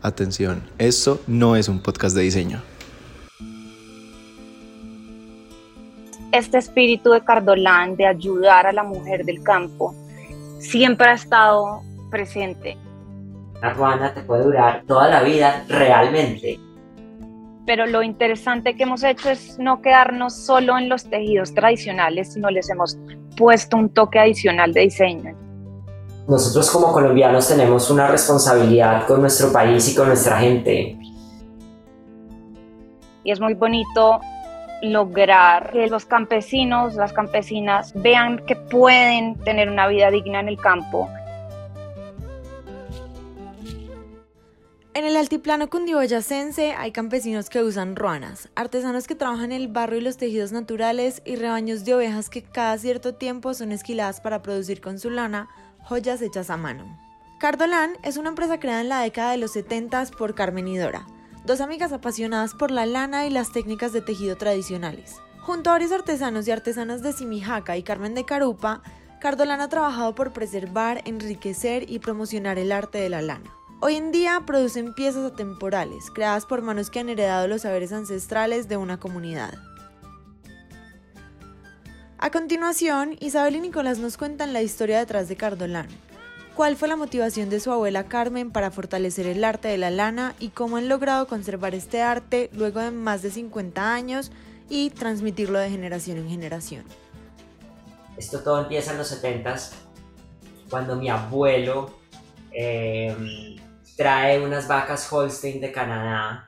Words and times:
Atención, 0.00 0.62
esto 0.78 1.20
no 1.26 1.56
es 1.56 1.68
un 1.68 1.82
podcast 1.82 2.14
de 2.14 2.22
diseño. 2.22 2.62
Este 6.30 6.58
espíritu 6.58 7.10
de 7.10 7.24
Cardolán 7.24 7.96
de 7.96 8.06
ayudar 8.06 8.68
a 8.68 8.72
la 8.72 8.84
mujer 8.84 9.24
del 9.24 9.42
campo 9.42 9.94
siempre 10.60 11.08
ha 11.08 11.14
estado 11.14 11.82
presente. 12.12 12.76
La 13.60 13.72
ruana 13.72 14.14
te 14.14 14.20
puede 14.20 14.44
durar 14.44 14.84
toda 14.86 15.08
la 15.08 15.22
vida 15.24 15.64
realmente. 15.68 16.60
Pero 17.66 17.86
lo 17.86 18.04
interesante 18.04 18.76
que 18.76 18.84
hemos 18.84 19.02
hecho 19.02 19.30
es 19.30 19.58
no 19.58 19.82
quedarnos 19.82 20.32
solo 20.36 20.78
en 20.78 20.88
los 20.88 21.10
tejidos 21.10 21.52
tradicionales, 21.54 22.34
sino 22.34 22.50
les 22.50 22.70
hemos 22.70 22.96
puesto 23.36 23.76
un 23.76 23.88
toque 23.88 24.20
adicional 24.20 24.72
de 24.72 24.82
diseño. 24.82 25.47
Nosotros 26.28 26.70
como 26.70 26.92
colombianos 26.92 27.48
tenemos 27.48 27.90
una 27.90 28.06
responsabilidad 28.06 29.06
con 29.06 29.22
nuestro 29.22 29.50
país 29.50 29.88
y 29.88 29.94
con 29.94 30.08
nuestra 30.08 30.36
gente. 30.36 30.98
Y 33.24 33.32
es 33.32 33.40
muy 33.40 33.54
bonito 33.54 34.20
lograr 34.82 35.72
que 35.72 35.86
los 35.86 36.04
campesinos, 36.04 36.96
las 36.96 37.14
campesinas 37.14 37.94
vean 37.94 38.44
que 38.44 38.56
pueden 38.56 39.36
tener 39.36 39.70
una 39.70 39.88
vida 39.88 40.10
digna 40.10 40.40
en 40.40 40.48
el 40.48 40.58
campo. 40.58 41.08
En 44.92 45.06
el 45.06 45.16
altiplano 45.16 45.70
cundiboyacense 45.70 46.74
hay 46.74 46.92
campesinos 46.92 47.48
que 47.48 47.62
usan 47.62 47.96
ruanas, 47.96 48.50
artesanos 48.54 49.06
que 49.06 49.14
trabajan 49.14 49.50
el 49.50 49.68
barro 49.68 49.96
y 49.96 50.02
los 50.02 50.18
tejidos 50.18 50.52
naturales 50.52 51.22
y 51.24 51.36
rebaños 51.36 51.86
de 51.86 51.94
ovejas 51.94 52.28
que 52.28 52.42
cada 52.42 52.76
cierto 52.76 53.14
tiempo 53.14 53.54
son 53.54 53.72
esquiladas 53.72 54.20
para 54.20 54.42
producir 54.42 54.82
con 54.82 54.98
su 54.98 55.08
lana 55.08 55.48
joyas 55.88 56.20
hechas 56.20 56.50
a 56.50 56.58
mano. 56.58 56.84
Cardolán 57.38 57.92
es 58.02 58.18
una 58.18 58.28
empresa 58.28 58.60
creada 58.60 58.82
en 58.82 58.90
la 58.90 59.00
década 59.00 59.30
de 59.30 59.38
los 59.38 59.52
70 59.52 60.04
por 60.18 60.34
Carmen 60.34 60.68
y 60.68 60.76
Dora, 60.76 61.06
dos 61.46 61.62
amigas 61.62 61.92
apasionadas 61.92 62.52
por 62.52 62.70
la 62.70 62.84
lana 62.84 63.26
y 63.26 63.30
las 63.30 63.52
técnicas 63.52 63.94
de 63.94 64.02
tejido 64.02 64.36
tradicionales. 64.36 65.16
Junto 65.40 65.70
a 65.70 65.74
varios 65.74 65.92
artesanos 65.92 66.46
y 66.46 66.50
artesanas 66.50 67.00
de 67.00 67.14
Simijaca 67.14 67.78
y 67.78 67.82
Carmen 67.82 68.14
de 68.14 68.26
Carupa, 68.26 68.82
Cardolán 69.18 69.62
ha 69.62 69.70
trabajado 69.70 70.14
por 70.14 70.32
preservar, 70.34 71.00
enriquecer 71.06 71.90
y 71.90 72.00
promocionar 72.00 72.58
el 72.58 72.70
arte 72.70 72.98
de 72.98 73.08
la 73.08 73.22
lana. 73.22 73.50
Hoy 73.80 73.94
en 73.94 74.12
día 74.12 74.42
producen 74.44 74.92
piezas 74.92 75.32
atemporales, 75.32 76.10
creadas 76.10 76.44
por 76.44 76.60
manos 76.60 76.90
que 76.90 77.00
han 77.00 77.08
heredado 77.08 77.48
los 77.48 77.62
saberes 77.62 77.92
ancestrales 77.92 78.68
de 78.68 78.76
una 78.76 79.00
comunidad. 79.00 79.54
A 82.20 82.32
continuación, 82.32 83.16
Isabel 83.20 83.54
y 83.54 83.60
Nicolás 83.60 84.00
nos 84.00 84.16
cuentan 84.16 84.52
la 84.52 84.60
historia 84.60 84.98
detrás 84.98 85.28
de 85.28 85.36
Cardolán, 85.36 85.86
cuál 86.56 86.76
fue 86.76 86.88
la 86.88 86.96
motivación 86.96 87.48
de 87.48 87.60
su 87.60 87.70
abuela 87.70 88.08
Carmen 88.08 88.50
para 88.50 88.72
fortalecer 88.72 89.28
el 89.28 89.44
arte 89.44 89.68
de 89.68 89.78
la 89.78 89.90
lana 89.90 90.34
y 90.40 90.48
cómo 90.48 90.78
han 90.78 90.88
logrado 90.88 91.28
conservar 91.28 91.76
este 91.76 92.02
arte 92.02 92.50
luego 92.52 92.80
de 92.80 92.90
más 92.90 93.22
de 93.22 93.30
50 93.30 93.94
años 93.94 94.32
y 94.68 94.90
transmitirlo 94.90 95.60
de 95.60 95.70
generación 95.70 96.18
en 96.18 96.28
generación. 96.28 96.84
Esto 98.16 98.40
todo 98.40 98.62
empieza 98.62 98.90
en 98.90 98.98
los 98.98 99.06
70 99.06 99.54
cuando 100.68 100.96
mi 100.96 101.08
abuelo 101.08 102.00
em, 102.50 103.56
trae 103.96 104.44
unas 104.44 104.66
vacas 104.66 105.10
Holstein 105.10 105.60
de 105.60 105.70
Canadá 105.70 106.47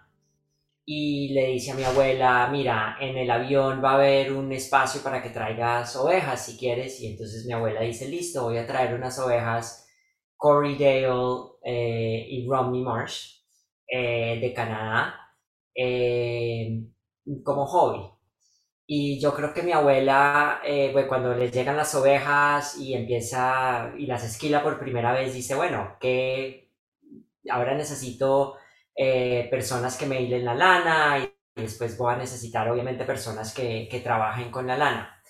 y 0.92 1.28
le 1.28 1.46
dice 1.46 1.70
a 1.70 1.74
mi 1.77 1.84
abuela, 1.84 2.48
mira, 2.50 2.96
en 3.00 3.16
el 3.16 3.30
avión 3.30 3.80
va 3.83 3.92
a 3.92 3.94
haber 3.94 4.33
un 4.33 4.50
espacio 4.50 5.00
para 5.05 5.22
que 5.22 5.30
traigas 5.30 5.94
ovejas 5.94 6.44
si 6.44 6.58
quieres. 6.58 7.00
Y 7.00 7.12
entonces 7.12 7.46
mi 7.46 7.52
abuela 7.52 7.83
dice, 7.83 8.08
listo, 8.08 8.42
voy 8.42 8.58
a 8.58 8.66
traer 8.66 8.94
unas 8.94 9.16
ovejas 9.20 9.86
Corriedale 10.36 11.06
eh, 11.62 12.27
y 12.30 12.44
Romney 12.48 12.83
Marsh 12.83 13.36
eh, 13.86 14.41
de 14.41 14.52
Canadá 14.52 15.14
eh, 15.77 16.83
como 17.44 17.66
hobby. 17.66 18.11
Y 18.84 19.20
yo 19.20 19.33
creo 19.33 19.55
que 19.55 19.62
mi 19.62 19.70
abuela, 19.70 20.61
pues 20.92 21.06
cuando 21.06 21.34
le 21.34 21.52
llegan 21.52 21.77
las 21.77 21.95
ovejas 21.95 22.77
y 22.78 22.95
empieza 22.95 23.92
y 23.96 24.07
las 24.07 24.24
esquila 24.24 24.61
por 24.61 24.80
primera 24.80 25.12
vez, 25.12 25.34
dice, 25.34 25.55
bueno, 25.55 25.96
que 26.01 26.72
ahora 27.48 27.77
necesito 27.77 28.57
personas 29.50 29.96
que 29.96 30.06
me 30.06 30.20
hilen 30.20 30.44
la 30.44 30.55
lana 30.55 31.18
y 31.18 31.61
después 31.61 31.96
voy 31.96 32.14
a 32.14 32.18
necesitar 32.18 32.68
obviamente 32.68 33.05
personas 33.05 33.55
que, 33.55 33.88
que 33.90 34.00
trabajen 34.00 34.50
con 34.50 34.66
la 34.66 34.77
lana. 34.77 35.22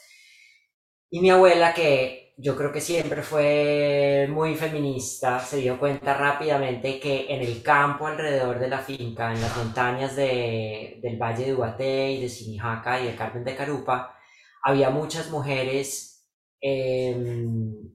Y 1.10 1.20
mi 1.20 1.31
abuela 1.31 1.75
que 1.75 2.20
yo 2.42 2.56
creo 2.56 2.72
que 2.72 2.80
siempre 2.80 3.22
fue 3.22 4.26
muy 4.30 4.54
feminista, 4.54 5.41
se 5.41 5.59
dio 5.59 5.78
cuenta 5.78 6.14
rápidamente 6.14 6.98
que 6.98 7.26
en 7.28 7.42
el 7.42 7.62
campo 7.62 8.06
alrededor 8.06 8.59
de 8.59 8.69
la 8.69 8.78
finca, 8.78 9.32
en 9.32 9.41
las 9.42 9.56
montañas 9.56 10.16
de, 10.16 11.00
del 11.03 11.19
Valle 11.19 11.44
de 11.47 11.54
Ubaté 11.54 12.12
y 12.12 12.22
de 12.22 12.28
Sinijaca 12.28 13.00
y 13.00 13.06
de 13.06 13.16
Carmen 13.16 13.44
de 13.44 13.56
Carupa, 13.56 14.16
había 14.62 14.91
muchas 14.91 15.30
mujeres 15.30 16.26
em, 16.60 17.92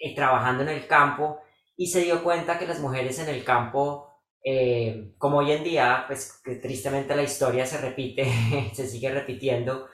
eh, 0.00 0.14
trabajando 0.14 0.62
en 0.62 0.68
el 0.70 0.86
campo 0.86 1.40
y 1.76 1.86
se 1.86 2.02
dio 2.02 2.22
cuenta 2.22 2.58
que 2.58 2.66
las 2.66 2.80
mujeres 2.80 3.18
en 3.18 3.28
el 3.30 3.44
campo, 3.44 4.13
em, 4.44 5.14
como 5.18 5.38
hoy 5.38 5.52
en 5.52 5.64
día, 5.64 6.04
pues 6.06 6.40
que 6.44 6.56
tristemente 6.56 7.16
la 7.16 7.22
historia 7.22 7.66
se 7.66 7.78
repite, 7.78 8.24
se 8.74 8.86
sigue 8.88 9.10
repitiendo, 9.10 9.88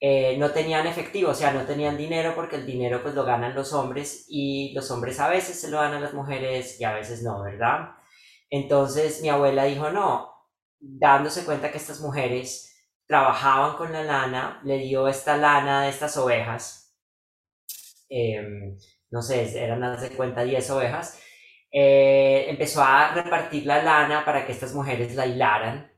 eh, 0.00 0.36
no 0.38 0.50
tenían 0.52 0.86
efectivo, 0.86 1.30
o 1.30 1.34
sea, 1.34 1.52
no 1.52 1.66
tenían 1.66 1.98
dinero 1.98 2.34
porque 2.34 2.56
el 2.56 2.66
dinero 2.66 3.02
pues 3.02 3.14
lo 3.14 3.24
ganan 3.24 3.54
los 3.54 3.74
hombres 3.74 4.24
y 4.28 4.72
los 4.74 4.90
hombres 4.90 5.20
a 5.20 5.28
veces 5.28 5.60
se 5.60 5.70
lo 5.70 5.76
dan 5.78 5.94
a 5.94 6.00
las 6.00 6.14
mujeres 6.14 6.80
y 6.80 6.84
a 6.84 6.94
veces 6.94 7.22
no, 7.22 7.42
¿verdad? 7.42 7.90
Entonces 8.50 9.20
mi 9.22 9.28
abuela 9.28 9.64
dijo, 9.64 9.90
no, 9.90 10.30
dándose 10.80 11.44
cuenta 11.44 11.70
que 11.70 11.78
estas 11.78 12.00
mujeres 12.00 12.70
trabajaban 13.06 13.76
con 13.76 13.92
la 13.92 14.02
lana, 14.04 14.60
le 14.64 14.78
dio 14.78 15.08
esta 15.08 15.36
lana 15.36 15.82
de 15.82 15.90
estas 15.90 16.16
ovejas, 16.16 16.96
em, 18.08 18.78
no 19.10 19.22
sé, 19.22 19.58
eran 19.62 20.00
de 20.00 20.10
cuenta 20.10 20.42
10 20.44 20.70
ovejas, 20.70 21.20
eh, 21.72 22.46
empezó 22.48 22.82
a 22.82 23.14
repartir 23.14 23.66
la 23.66 23.82
lana 23.82 24.24
para 24.24 24.44
que 24.44 24.52
estas 24.52 24.74
mujeres 24.74 25.14
la 25.14 25.26
hilaran 25.26 25.92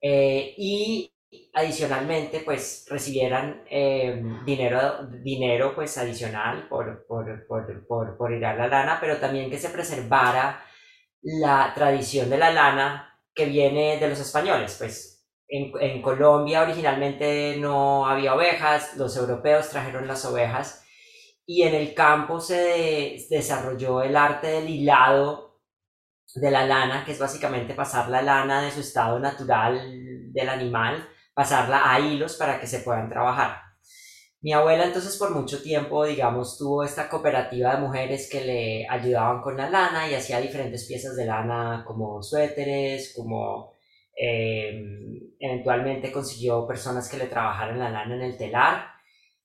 eh, 0.00 0.54
y 0.56 1.12
adicionalmente 1.54 2.40
pues 2.40 2.86
recibieran 2.88 3.62
eh, 3.70 4.22
dinero, 4.44 5.06
dinero 5.22 5.74
pues 5.74 5.96
adicional 5.98 6.68
por, 6.68 7.06
por, 7.06 7.46
por, 7.46 7.86
por, 7.86 8.16
por 8.16 8.32
a 8.32 8.54
la 8.54 8.66
lana, 8.68 8.98
pero 9.00 9.18
también 9.18 9.50
que 9.50 9.58
se 9.58 9.68
preservara 9.68 10.64
la 11.22 11.72
tradición 11.74 12.30
de 12.30 12.38
la 12.38 12.50
lana 12.50 13.18
que 13.34 13.44
viene 13.46 13.98
de 13.98 14.08
los 14.08 14.18
españoles, 14.20 14.76
pues 14.78 15.28
en, 15.48 15.72
en 15.80 16.02
Colombia 16.02 16.62
originalmente 16.62 17.56
no 17.58 18.06
había 18.06 18.34
ovejas, 18.34 18.96
los 18.96 19.16
europeos 19.16 19.68
trajeron 19.68 20.06
las 20.06 20.24
ovejas 20.24 20.84
y 21.52 21.64
en 21.64 21.74
el 21.74 21.94
campo 21.94 22.40
se 22.40 23.26
desarrolló 23.28 24.02
el 24.02 24.16
arte 24.16 24.46
del 24.46 24.70
hilado 24.70 25.58
de 26.36 26.48
la 26.48 26.64
lana, 26.64 27.04
que 27.04 27.10
es 27.10 27.18
básicamente 27.18 27.74
pasar 27.74 28.08
la 28.08 28.22
lana 28.22 28.62
de 28.62 28.70
su 28.70 28.78
estado 28.78 29.18
natural 29.18 30.32
del 30.32 30.48
animal 30.48 31.08
pasarla 31.34 31.92
a 31.92 31.98
hilos 31.98 32.36
para 32.36 32.60
que 32.60 32.68
se 32.68 32.80
puedan 32.80 33.08
trabajar. 33.08 33.56
Mi 34.42 34.52
abuela 34.52 34.84
entonces 34.84 35.16
por 35.16 35.34
mucho 35.34 35.60
tiempo, 35.60 36.04
digamos, 36.04 36.56
tuvo 36.56 36.84
esta 36.84 37.08
cooperativa 37.08 37.74
de 37.74 37.82
mujeres 37.82 38.30
que 38.30 38.42
le 38.44 38.88
ayudaban 38.88 39.42
con 39.42 39.56
la 39.56 39.68
lana 39.68 40.08
y 40.08 40.14
hacía 40.14 40.40
diferentes 40.40 40.86
piezas 40.86 41.16
de 41.16 41.26
lana 41.26 41.82
como 41.84 42.22
suéteres, 42.22 43.12
como 43.16 43.74
em, 44.14 45.18
eventualmente 45.40 46.12
consiguió 46.12 46.64
personas 46.64 47.10
que 47.10 47.18
le 47.18 47.26
trabajaran 47.26 47.80
la 47.80 47.90
lana 47.90 48.14
en 48.14 48.22
el 48.22 48.38
telar 48.38 48.86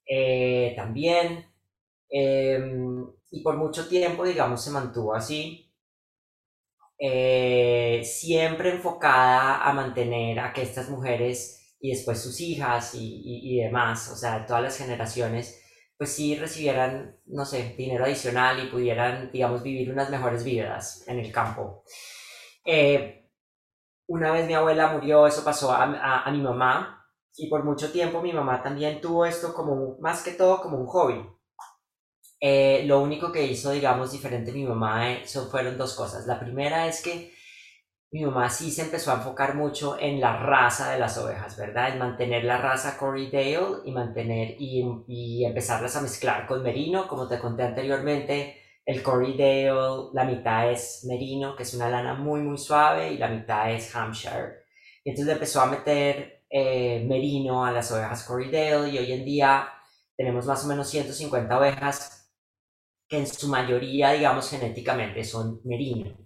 eh, 0.08 0.74
también. 0.76 1.55
Em, 2.18 3.06
y 3.30 3.44
por 3.44 3.58
mucho 3.58 3.90
tiempo, 3.90 4.24
digamos, 4.24 4.64
se 4.64 4.72
mantuvo 4.72 5.14
así, 5.14 5.70
eh, 6.98 8.02
siempre 8.06 8.72
enfocada 8.72 9.58
a 9.68 9.74
mantener 9.74 10.40
a 10.40 10.54
que 10.54 10.62
estas 10.62 10.90
mujeres 10.90 11.76
y 11.80 11.92
después 11.92 12.22
sus 12.22 12.40
hijas 12.40 12.96
y, 12.96 13.22
y, 13.26 13.60
demás, 13.62 14.10
o 14.12 14.16
sea, 14.16 14.46
todas 14.46 14.64
las 14.64 14.78
generaciones, 14.78 15.62
pues 15.98 16.12
sí 16.14 16.36
recibieran, 16.36 17.20
no 17.26 17.44
sé, 17.46 17.76
dinero 17.78 18.06
adicional 18.06 18.64
y 18.66 18.70
pudieran, 18.72 19.30
digamos, 19.34 19.62
vivir 19.62 19.92
unas 19.92 20.10
mejores 20.10 20.44
vidas 20.46 21.06
en 21.08 21.20
el 21.20 21.32
campo. 21.34 21.84
Eh, 22.66 23.30
una 24.08 24.32
vez 24.32 24.48
mi 24.48 24.54
abuela 24.54 24.94
murió, 24.94 25.28
eso 25.28 25.44
pasó 25.44 25.72
a, 25.74 26.24
a, 26.24 26.32
mi 26.32 26.42
mamá 26.42 27.06
y 27.36 27.50
por 27.50 27.64
mucho 27.66 27.92
tiempo 27.92 28.22
mi 28.22 28.34
mamá 28.34 28.64
también 28.64 29.02
tuvo 29.02 29.26
esto 29.26 29.54
como, 29.54 29.98
más 30.00 30.24
que 30.24 30.32
todo, 30.32 30.62
como 30.62 30.78
un 30.78 30.88
hobby. 30.88 31.35
Eh, 32.48 32.84
lo 32.86 33.02
único 33.02 33.32
que 33.32 33.44
hizo, 33.44 33.72
digamos, 33.72 34.12
diferente 34.12 34.52
mi 34.52 34.66
mamá 34.66 35.12
eh, 35.12 35.24
fueron 35.50 35.80
dos 35.80 35.96
cosas. 35.96 36.28
La 36.28 36.40
primera 36.40 36.88
es 36.88 37.02
que 37.02 37.34
mi 38.12 38.24
mamá 38.24 38.50
sí 38.52 38.72
se 38.72 38.84
empezó 38.84 39.12
a 39.12 39.16
enfocar 39.16 39.56
mucho 39.56 39.98
en 40.00 40.22
la 40.22 40.38
raza 40.38 40.92
de 40.92 41.00
las 41.00 41.18
ovejas, 41.18 41.58
¿verdad? 41.58 41.90
En 41.94 42.00
mantener 42.00 42.44
la 42.44 42.58
raza 42.60 42.98
Corriedale 43.00 43.82
y 43.86 43.92
mantener 43.92 44.56
y, 44.60 44.86
y 45.08 45.46
empezarlas 45.46 45.96
a 45.96 46.02
mezclar 46.02 46.46
con 46.48 46.62
merino, 46.64 47.08
como 47.08 47.28
te 47.28 47.40
conté 47.40 47.64
anteriormente. 47.64 48.58
el 48.86 49.02
Corriedale, 49.04 50.10
la 50.14 50.24
mitad 50.26 50.72
es 50.72 51.04
merino, 51.08 51.56
que 51.56 51.64
es 51.64 51.74
una 51.74 51.90
lana 51.90 52.14
muy, 52.14 52.42
muy 52.42 52.58
suave, 52.60 53.12
y 53.14 53.18
la 53.18 53.30
mitad 53.30 53.72
es 53.72 53.96
Hampshire. 53.96 54.66
Y 55.04 55.10
entonces 55.12 55.34
empezó 55.34 55.62
a 55.62 55.66
meter 55.68 56.44
eh, 56.50 57.04
merino 57.08 57.66
a 57.66 57.72
las 57.72 57.92
ovejas 57.92 58.24
Corriedale 58.24 58.90
y 58.92 58.98
hoy 59.00 59.12
en 59.14 59.26
día 59.26 59.68
tenemos 60.16 60.46
más 60.46 60.64
o 60.66 60.68
menos 60.68 60.88
150 60.90 61.58
ovejas 61.58 62.25
que 63.08 63.18
en 63.18 63.28
su 63.28 63.48
mayoría, 63.48 64.12
digamos, 64.12 64.50
genéticamente 64.50 65.24
son 65.24 65.62
merino. 65.64 66.26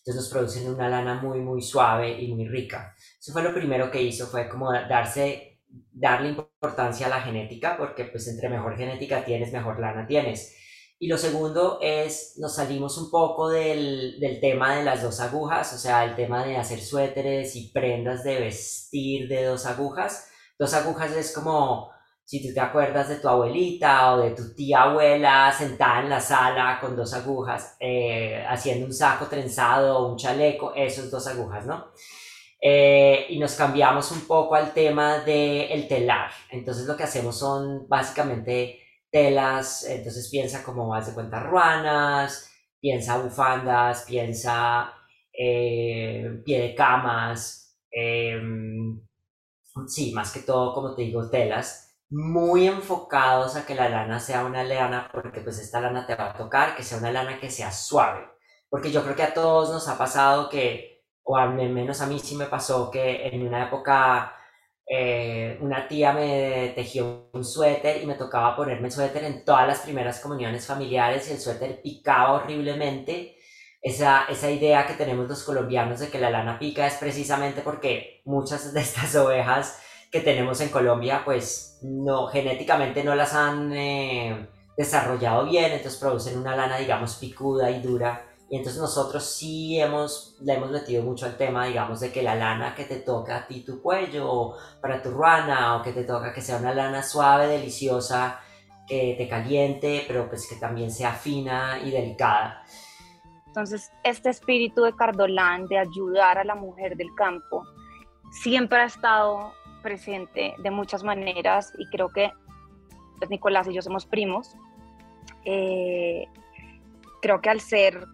Entonces 0.00 0.14
nos 0.14 0.28
producen 0.30 0.68
una 0.72 0.88
lana 0.88 1.20
muy, 1.20 1.40
muy 1.40 1.60
suave 1.60 2.20
y 2.20 2.32
muy 2.32 2.48
rica. 2.48 2.94
Eso 3.18 3.32
fue 3.32 3.42
lo 3.42 3.52
primero 3.52 3.90
que 3.90 4.02
hizo, 4.02 4.26
fue 4.26 4.48
como 4.48 4.72
darse, 4.72 5.60
darle 5.92 6.30
importancia 6.30 7.06
a 7.06 7.10
la 7.10 7.20
genética, 7.20 7.76
porque 7.76 8.04
pues 8.04 8.26
entre 8.28 8.48
mejor 8.48 8.76
genética 8.76 9.24
tienes, 9.24 9.52
mejor 9.52 9.78
lana 9.78 10.06
tienes. 10.06 10.56
Y 10.98 11.08
lo 11.08 11.16
segundo 11.16 11.78
es, 11.80 12.34
nos 12.38 12.56
salimos 12.56 12.98
un 12.98 13.10
poco 13.10 13.48
del, 13.48 14.20
del, 14.20 14.40
tema 14.40 14.76
de 14.76 14.84
las 14.84 15.02
dos 15.02 15.20
agujas, 15.20 15.72
o 15.72 15.78
sea, 15.78 16.04
el 16.04 16.14
tema 16.14 16.44
de 16.44 16.56
hacer 16.56 16.80
suéteres 16.80 17.56
y 17.56 17.70
prendas 17.72 18.22
de 18.22 18.38
vestir 18.38 19.28
de 19.28 19.44
dos 19.44 19.64
agujas. 19.66 20.28
Dos 20.58 20.74
agujas 20.74 21.12
es 21.12 21.32
como 21.32 21.90
si 22.30 22.40
tú 22.40 22.54
te 22.54 22.60
acuerdas 22.60 23.08
de 23.08 23.16
tu 23.16 23.28
abuelita 23.28 24.14
o 24.14 24.18
de 24.22 24.30
tu 24.30 24.54
tía 24.54 24.82
abuela 24.82 25.52
sentada 25.52 26.02
en 26.02 26.10
la 26.10 26.20
sala 26.20 26.78
con 26.80 26.94
dos 26.94 27.12
agujas, 27.12 27.74
eh, 27.80 28.44
haciendo 28.48 28.86
un 28.86 28.94
saco 28.94 29.26
trenzado 29.26 29.98
o 29.98 30.12
un 30.12 30.16
chaleco, 30.16 30.72
esos 30.76 31.10
dos 31.10 31.26
agujas, 31.26 31.66
¿no? 31.66 31.86
Eh, 32.62 33.26
y 33.30 33.38
nos 33.40 33.54
cambiamos 33.56 34.12
un 34.12 34.28
poco 34.28 34.54
al 34.54 34.72
tema 34.72 35.18
del 35.24 35.88
telar. 35.88 36.30
Entonces 36.52 36.86
lo 36.86 36.96
que 36.96 37.02
hacemos 37.02 37.36
son 37.36 37.88
básicamente 37.88 38.78
telas, 39.10 39.82
entonces 39.88 40.28
piensa 40.30 40.62
como 40.62 40.86
más 40.86 41.08
de 41.08 41.14
cuenta 41.14 41.42
ruanas, 41.42 42.48
piensa 42.80 43.18
bufandas, 43.18 44.04
piensa 44.06 44.92
eh, 45.32 46.42
pie 46.44 46.60
de 46.60 46.74
camas, 46.76 47.76
em, 47.90 49.00
sí, 49.88 50.12
más 50.12 50.32
que 50.32 50.42
todo, 50.42 50.72
como 50.72 50.94
te 50.94 51.02
digo, 51.02 51.28
telas 51.28 51.88
muy 52.10 52.66
enfocados 52.66 53.56
a 53.56 53.64
que 53.66 53.74
la 53.74 53.88
lana 53.88 54.20
sea 54.20 54.44
una 54.44 54.64
lana, 54.64 55.08
porque 55.12 55.40
pues 55.40 55.58
esta 55.60 55.80
lana 55.80 56.06
te 56.06 56.16
va 56.16 56.30
a 56.30 56.36
tocar, 56.36 56.76
que 56.76 56.82
sea 56.82 56.98
una 56.98 57.12
lana 57.12 57.38
que 57.38 57.50
sea 57.50 57.70
suave, 57.72 58.28
porque 58.68 58.90
yo 58.92 59.02
creo 59.04 59.16
que 59.16 59.22
a 59.22 59.34
todos 59.34 59.70
nos 59.70 59.88
ha 59.88 59.96
pasado 59.96 60.48
que, 60.48 61.04
o 61.22 61.36
al 61.36 61.54
menos 61.54 62.00
a 62.00 62.06
mí 62.06 62.18
sí 62.18 62.36
me 62.36 62.46
pasó 62.46 62.90
que 62.90 63.28
en 63.28 63.46
una 63.46 63.66
época 63.66 64.34
eh, 64.92 65.56
una 65.60 65.86
tía 65.86 66.12
me 66.12 66.72
tejió 66.74 67.30
un 67.32 67.44
suéter 67.44 68.02
y 68.02 68.06
me 68.06 68.16
tocaba 68.16 68.56
ponerme 68.56 68.88
el 68.88 68.92
suéter 68.92 69.22
en 69.24 69.44
todas 69.44 69.66
las 69.68 69.80
primeras 69.80 70.18
comuniones 70.20 70.66
familiares 70.66 71.28
y 71.28 71.32
el 71.34 71.40
suéter 71.40 71.80
picaba 71.80 72.32
horriblemente. 72.32 73.36
Esa, 73.82 74.24
esa 74.28 74.50
idea 74.50 74.86
que 74.86 74.94
tenemos 74.94 75.28
los 75.28 75.44
colombianos 75.44 76.00
de 76.00 76.08
que 76.08 76.18
la 76.18 76.30
lana 76.30 76.58
pica 76.58 76.86
es 76.86 76.94
precisamente 76.94 77.62
porque 77.62 78.20
muchas 78.24 78.74
de 78.74 78.80
estas 78.80 79.14
ovejas 79.16 79.80
que 80.10 80.20
tenemos 80.20 80.60
en 80.60 80.70
Colombia 80.70 81.22
pues 81.24 81.78
no 81.82 82.26
genéticamente 82.26 83.04
no 83.04 83.14
las 83.14 83.34
han 83.34 83.72
eh, 83.72 84.48
desarrollado 84.76 85.46
bien, 85.46 85.72
entonces 85.72 86.00
producen 86.00 86.38
una 86.38 86.56
lana 86.56 86.78
digamos 86.78 87.16
picuda 87.16 87.70
y 87.70 87.80
dura 87.80 88.30
y 88.50 88.56
entonces 88.56 88.82
nosotros 88.82 89.24
sí 89.24 89.80
hemos, 89.80 90.36
le 90.40 90.54
hemos 90.54 90.72
metido 90.72 91.04
mucho 91.04 91.24
al 91.24 91.36
tema, 91.36 91.66
digamos, 91.66 92.00
de 92.00 92.10
que 92.10 92.20
la 92.20 92.34
lana 92.34 92.74
que 92.74 92.84
te 92.84 92.96
toca 92.96 93.36
a 93.36 93.46
ti 93.46 93.60
tu 93.60 93.80
cuello, 93.80 94.28
o 94.28 94.56
para 94.82 95.00
tu 95.00 95.12
ruana, 95.12 95.76
o 95.76 95.82
que 95.82 95.92
te 95.92 96.02
toca 96.02 96.32
que 96.32 96.40
sea 96.40 96.56
una 96.56 96.74
lana 96.74 97.04
suave, 97.04 97.46
deliciosa, 97.46 98.40
que 98.88 99.14
te 99.16 99.28
caliente, 99.28 100.04
pero 100.08 100.28
pues 100.28 100.48
que 100.48 100.56
también 100.56 100.90
sea 100.90 101.12
fina 101.12 101.78
y 101.84 101.92
delicada. 101.92 102.64
Entonces, 103.46 103.92
este 104.02 104.30
espíritu 104.30 104.82
de 104.82 104.96
Cardolán 104.96 105.68
de 105.68 105.78
ayudar 105.78 106.36
a 106.38 106.42
la 106.42 106.56
mujer 106.56 106.96
del 106.96 107.14
campo 107.14 107.62
siempre 108.32 108.78
ha 108.80 108.86
estado 108.86 109.52
presente 109.80 110.54
de 110.58 110.70
muchas 110.70 111.02
maneras 111.04 111.72
y 111.78 111.86
creo 111.86 112.08
que 112.10 112.30
pues, 113.18 113.30
Nicolás 113.30 113.68
y 113.68 113.74
yo 113.74 113.82
somos 113.82 114.06
primos. 114.06 114.54
Eh, 115.44 116.26
creo 117.22 117.40
que 117.40 117.50
al 117.50 117.60
ser 117.60 118.06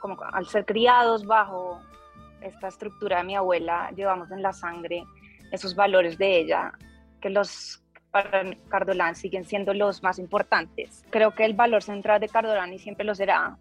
como 0.00 0.18
al 0.22 0.46
ser 0.46 0.66
criados 0.66 1.24
bajo 1.24 1.80
esta 2.42 2.68
estructura 2.68 3.18
de 3.18 3.24
mi 3.24 3.36
abuela, 3.36 3.90
llevamos 3.96 4.30
en 4.30 4.42
la 4.42 4.52
sangre 4.52 5.04
esos 5.50 5.74
valores 5.74 6.18
de 6.18 6.40
ella, 6.40 6.72
que 7.22 7.30
los 7.30 7.82
para 8.10 8.44
Cardolán 8.68 9.16
siguen 9.16 9.44
siendo 9.44 9.74
los 9.74 10.02
más 10.02 10.20
importantes. 10.20 11.04
Creo 11.10 11.34
que 11.34 11.44
el 11.44 11.54
valor 11.54 11.82
central 11.82 12.20
de 12.20 12.28
Cardolán 12.28 12.72
y 12.72 12.78
siempre 12.78 13.04
lo 13.04 13.14
será. 13.14 13.56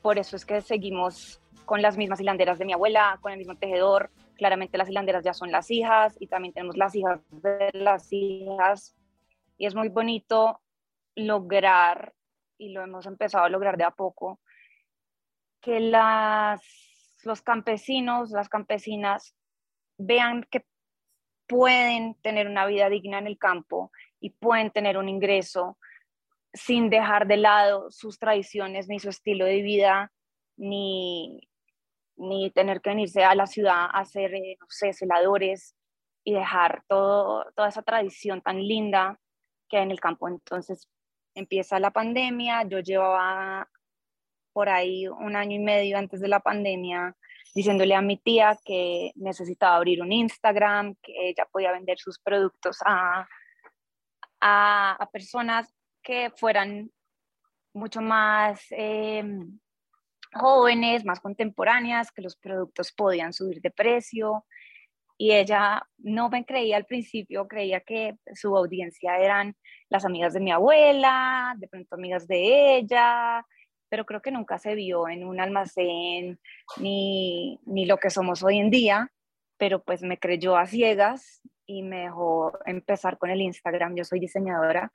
Por 0.00 0.18
eso 0.18 0.34
es 0.36 0.46
que 0.46 0.62
seguimos 0.62 1.42
con 1.66 1.82
las 1.82 1.98
mismas 1.98 2.18
hilanderas 2.18 2.58
de 2.58 2.64
mi 2.64 2.72
abuela, 2.72 3.18
con 3.20 3.32
el 3.32 3.38
mismo 3.38 3.56
tejedor. 3.56 4.10
Claramente 4.38 4.78
las 4.78 4.88
hilanderas 4.88 5.24
ya 5.24 5.34
son 5.34 5.50
las 5.50 5.70
hijas 5.70 6.16
y 6.18 6.28
también 6.28 6.54
tenemos 6.54 6.76
las 6.76 6.94
hijas 6.94 7.20
de 7.30 7.70
las 7.74 8.08
hijas. 8.12 8.96
Y 9.58 9.66
es 9.66 9.74
muy 9.74 9.88
bonito 9.88 10.60
lograr, 11.16 12.14
y 12.56 12.70
lo 12.70 12.82
hemos 12.82 13.04
empezado 13.06 13.44
a 13.44 13.48
lograr 13.50 13.76
de 13.76 13.84
a 13.84 13.90
poco, 13.90 14.40
que 15.60 15.80
las, 15.80 16.62
los 17.24 17.42
campesinos, 17.42 18.30
las 18.30 18.48
campesinas 18.48 19.34
vean 19.98 20.46
que 20.48 20.64
pueden 21.48 22.14
tener 22.22 22.46
una 22.46 22.64
vida 22.66 22.88
digna 22.88 23.18
en 23.18 23.26
el 23.26 23.38
campo 23.38 23.90
y 24.20 24.30
pueden 24.30 24.70
tener 24.70 24.96
un 24.98 25.08
ingreso 25.08 25.76
sin 26.52 26.90
dejar 26.90 27.26
de 27.26 27.38
lado 27.38 27.90
sus 27.90 28.18
tradiciones 28.18 28.88
ni 28.88 29.00
su 29.00 29.08
estilo 29.08 29.44
de 29.44 29.62
vida, 29.62 30.12
ni, 30.56 31.48
ni 32.18 32.50
tener 32.50 32.80
que 32.80 32.90
venirse 32.90 33.24
a 33.24 33.34
la 33.34 33.46
ciudad 33.46 33.86
a 33.92 34.04
ser, 34.04 34.34
eh, 34.34 34.56
no 34.60 34.66
sé, 34.68 34.92
celadores 34.92 35.74
y 36.24 36.34
dejar 36.34 36.82
todo, 36.88 37.46
toda 37.56 37.68
esa 37.68 37.82
tradición 37.82 38.42
tan 38.42 38.58
linda 38.62 39.18
que 39.68 39.78
hay 39.78 39.84
en 39.84 39.90
el 39.90 40.00
campo. 40.00 40.28
Entonces 40.28 40.88
empieza 41.34 41.78
la 41.78 41.92
pandemia, 41.92 42.64
yo 42.64 42.80
llevaba 42.80 43.68
por 44.52 44.68
ahí 44.68 45.06
un 45.06 45.36
año 45.36 45.56
y 45.56 45.60
medio 45.60 45.98
antes 45.98 46.20
de 46.20 46.28
la 46.28 46.40
pandemia 46.40 47.16
diciéndole 47.54 47.94
a 47.94 48.02
mi 48.02 48.16
tía 48.16 48.58
que 48.64 49.12
necesitaba 49.14 49.76
abrir 49.76 50.02
un 50.02 50.12
Instagram, 50.12 50.94
que 51.02 51.12
ella 51.30 51.46
podía 51.50 51.72
vender 51.72 51.98
sus 51.98 52.18
productos 52.18 52.78
a, 52.84 53.26
a, 54.40 55.08
personas 55.12 55.72
que 56.02 56.30
fueran 56.36 56.90
mucho 57.72 58.00
más 58.00 58.66
em, 58.70 59.58
jóvenes, 60.34 61.04
más 61.04 61.20
contemporáneas, 61.20 62.12
que 62.12 62.22
los 62.22 62.36
productos 62.36 62.92
podían 62.92 63.32
subir 63.32 63.60
de 63.60 63.70
precio. 63.70 64.44
Y 65.16 65.32
ella 65.32 65.82
no 65.98 66.30
me 66.30 66.44
creía 66.44 66.76
al 66.76 66.86
principio, 66.86 67.48
creía 67.48 67.80
que 67.80 68.16
su 68.34 68.56
audiencia 68.56 69.18
eran 69.18 69.56
las 69.88 70.04
amigas 70.04 70.32
de 70.32 70.40
mi 70.40 70.52
abuela, 70.52 71.54
de 71.58 71.66
pronto 71.66 71.96
amigas 71.96 72.28
de 72.28 72.76
ella, 72.76 73.44
pero 73.88 74.04
creo 74.06 74.22
que 74.22 74.30
nunca 74.30 74.58
se 74.58 74.74
vio 74.74 75.08
en 75.08 75.24
un 75.24 75.40
almacén 75.40 76.38
ni, 76.76 77.58
ni 77.66 77.86
lo 77.86 77.96
que 77.96 78.10
somos 78.10 78.42
hoy 78.44 78.58
en 78.58 78.70
día, 78.70 79.10
pero 79.56 79.82
pues 79.82 80.02
me 80.02 80.18
creyó 80.18 80.56
a 80.56 80.66
ciegas 80.66 81.40
y 81.66 81.82
me 81.82 82.02
dejó 82.02 82.58
empezar 82.64 83.18
con 83.18 83.30
el 83.30 83.40
Instagram. 83.40 83.96
Yo 83.96 84.04
soy 84.04 84.20
diseñadora 84.20 84.92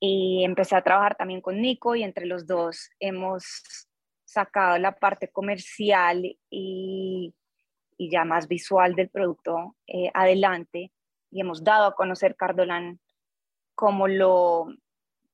y 0.00 0.44
empecé 0.44 0.76
a 0.76 0.82
trabajar 0.82 1.16
también 1.16 1.40
con 1.40 1.60
Nico 1.60 1.94
y 1.94 2.02
entre 2.02 2.26
los 2.26 2.46
dos 2.46 2.90
hemos 3.00 3.87
sacado 4.28 4.78
la 4.78 4.92
parte 4.92 5.28
comercial 5.28 6.24
y, 6.50 7.34
y 7.96 8.10
ya 8.10 8.24
más 8.24 8.46
visual 8.46 8.94
del 8.94 9.08
producto 9.08 9.76
eh, 9.86 10.10
adelante 10.12 10.92
y 11.30 11.40
hemos 11.40 11.64
dado 11.64 11.86
a 11.86 11.94
conocer 11.94 12.36
Cardolán 12.36 13.00
como 13.74 14.08
lo, 14.08 14.68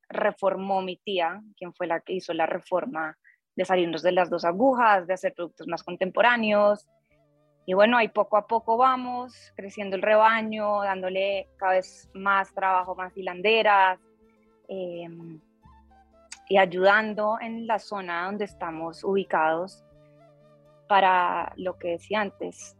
reformó 0.08 0.82
mi 0.82 0.96
tía, 0.96 1.42
quien 1.56 1.74
fue 1.74 1.86
la 1.86 2.00
que 2.00 2.14
hizo 2.14 2.32
la 2.32 2.46
reforma 2.46 3.18
de 3.56 3.64
salirnos 3.64 4.02
de 4.02 4.12
las 4.12 4.30
dos 4.30 4.44
agujas, 4.44 5.06
de 5.06 5.14
hacer 5.14 5.34
productos 5.34 5.66
más 5.68 5.82
contemporáneos. 5.82 6.86
Y 7.66 7.74
bueno, 7.74 7.96
ahí 7.96 8.08
poco 8.08 8.36
a 8.36 8.46
poco 8.46 8.76
vamos 8.76 9.52
creciendo 9.56 9.96
el 9.96 10.02
rebaño, 10.02 10.82
dándole 10.82 11.48
cada 11.56 11.72
vez 11.72 12.10
más 12.14 12.52
trabajo, 12.52 12.94
más 12.94 13.16
hilanderas 13.16 13.98
em, 14.68 15.40
y 16.48 16.58
ayudando 16.58 17.38
en 17.40 17.66
la 17.66 17.78
zona 17.78 18.26
donde 18.26 18.44
estamos 18.44 19.02
ubicados 19.04 19.84
para 20.88 21.52
lo 21.56 21.78
que 21.78 21.92
decía 21.92 22.20
antes, 22.20 22.76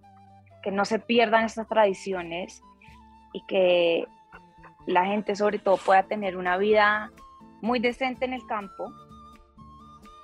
que 0.63 0.71
no 0.71 0.85
se 0.85 0.99
pierdan 0.99 1.45
estas 1.45 1.69
tradiciones 1.69 2.63
y 3.33 3.45
que 3.47 4.07
la 4.87 5.07
gente 5.07 5.35
sobre 5.37 5.59
todo 5.59 5.77
pueda 5.79 6.03
tener 6.05 6.37
una 6.37 6.57
vida 6.57 7.11
muy 7.63 7.81
decente 7.81 8.25
en 8.25 8.35
el 8.35 8.47
campo. 8.47 8.93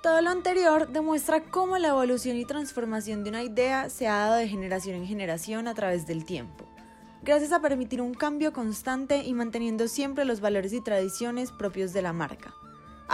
Todo 0.03 0.21
lo 0.21 0.29
anterior 0.29 0.87
demuestra 0.87 1.41
cómo 1.41 1.77
la 1.77 1.89
evolución 1.89 2.37
y 2.37 2.45
transformación 2.45 3.23
de 3.23 3.29
una 3.29 3.43
idea 3.43 3.89
se 3.89 4.07
ha 4.07 4.17
dado 4.17 4.35
de 4.35 4.47
generación 4.47 4.95
en 4.95 5.07
generación 5.07 5.67
a 5.67 5.73
través 5.73 6.07
del 6.07 6.25
tiempo, 6.25 6.65
gracias 7.21 7.51
a 7.51 7.61
permitir 7.61 8.01
un 8.01 8.13
cambio 8.13 8.51
constante 8.51 9.23
y 9.23 9.33
manteniendo 9.33 9.87
siempre 9.87 10.25
los 10.25 10.41
valores 10.41 10.73
y 10.73 10.81
tradiciones 10.83 11.51
propios 11.51 11.93
de 11.93 12.01
la 12.01 12.13
marca. 12.13 12.53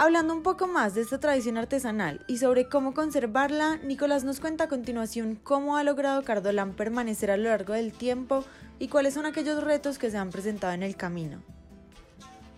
Hablando 0.00 0.32
un 0.32 0.44
poco 0.44 0.68
más 0.68 0.94
de 0.94 1.00
esta 1.00 1.18
tradición 1.18 1.58
artesanal 1.58 2.24
y 2.28 2.38
sobre 2.38 2.68
cómo 2.68 2.94
conservarla, 2.94 3.78
Nicolás 3.78 4.22
nos 4.22 4.38
cuenta 4.38 4.62
a 4.62 4.68
continuación 4.68 5.34
cómo 5.34 5.76
ha 5.76 5.82
logrado 5.82 6.22
Cardolán 6.22 6.74
permanecer 6.74 7.32
a 7.32 7.36
lo 7.36 7.48
largo 7.48 7.72
del 7.72 7.92
tiempo 7.92 8.44
y 8.78 8.86
cuáles 8.86 9.14
son 9.14 9.26
aquellos 9.26 9.60
retos 9.64 9.98
que 9.98 10.08
se 10.08 10.16
han 10.16 10.30
presentado 10.30 10.72
en 10.72 10.84
el 10.84 10.94
camino. 10.94 11.42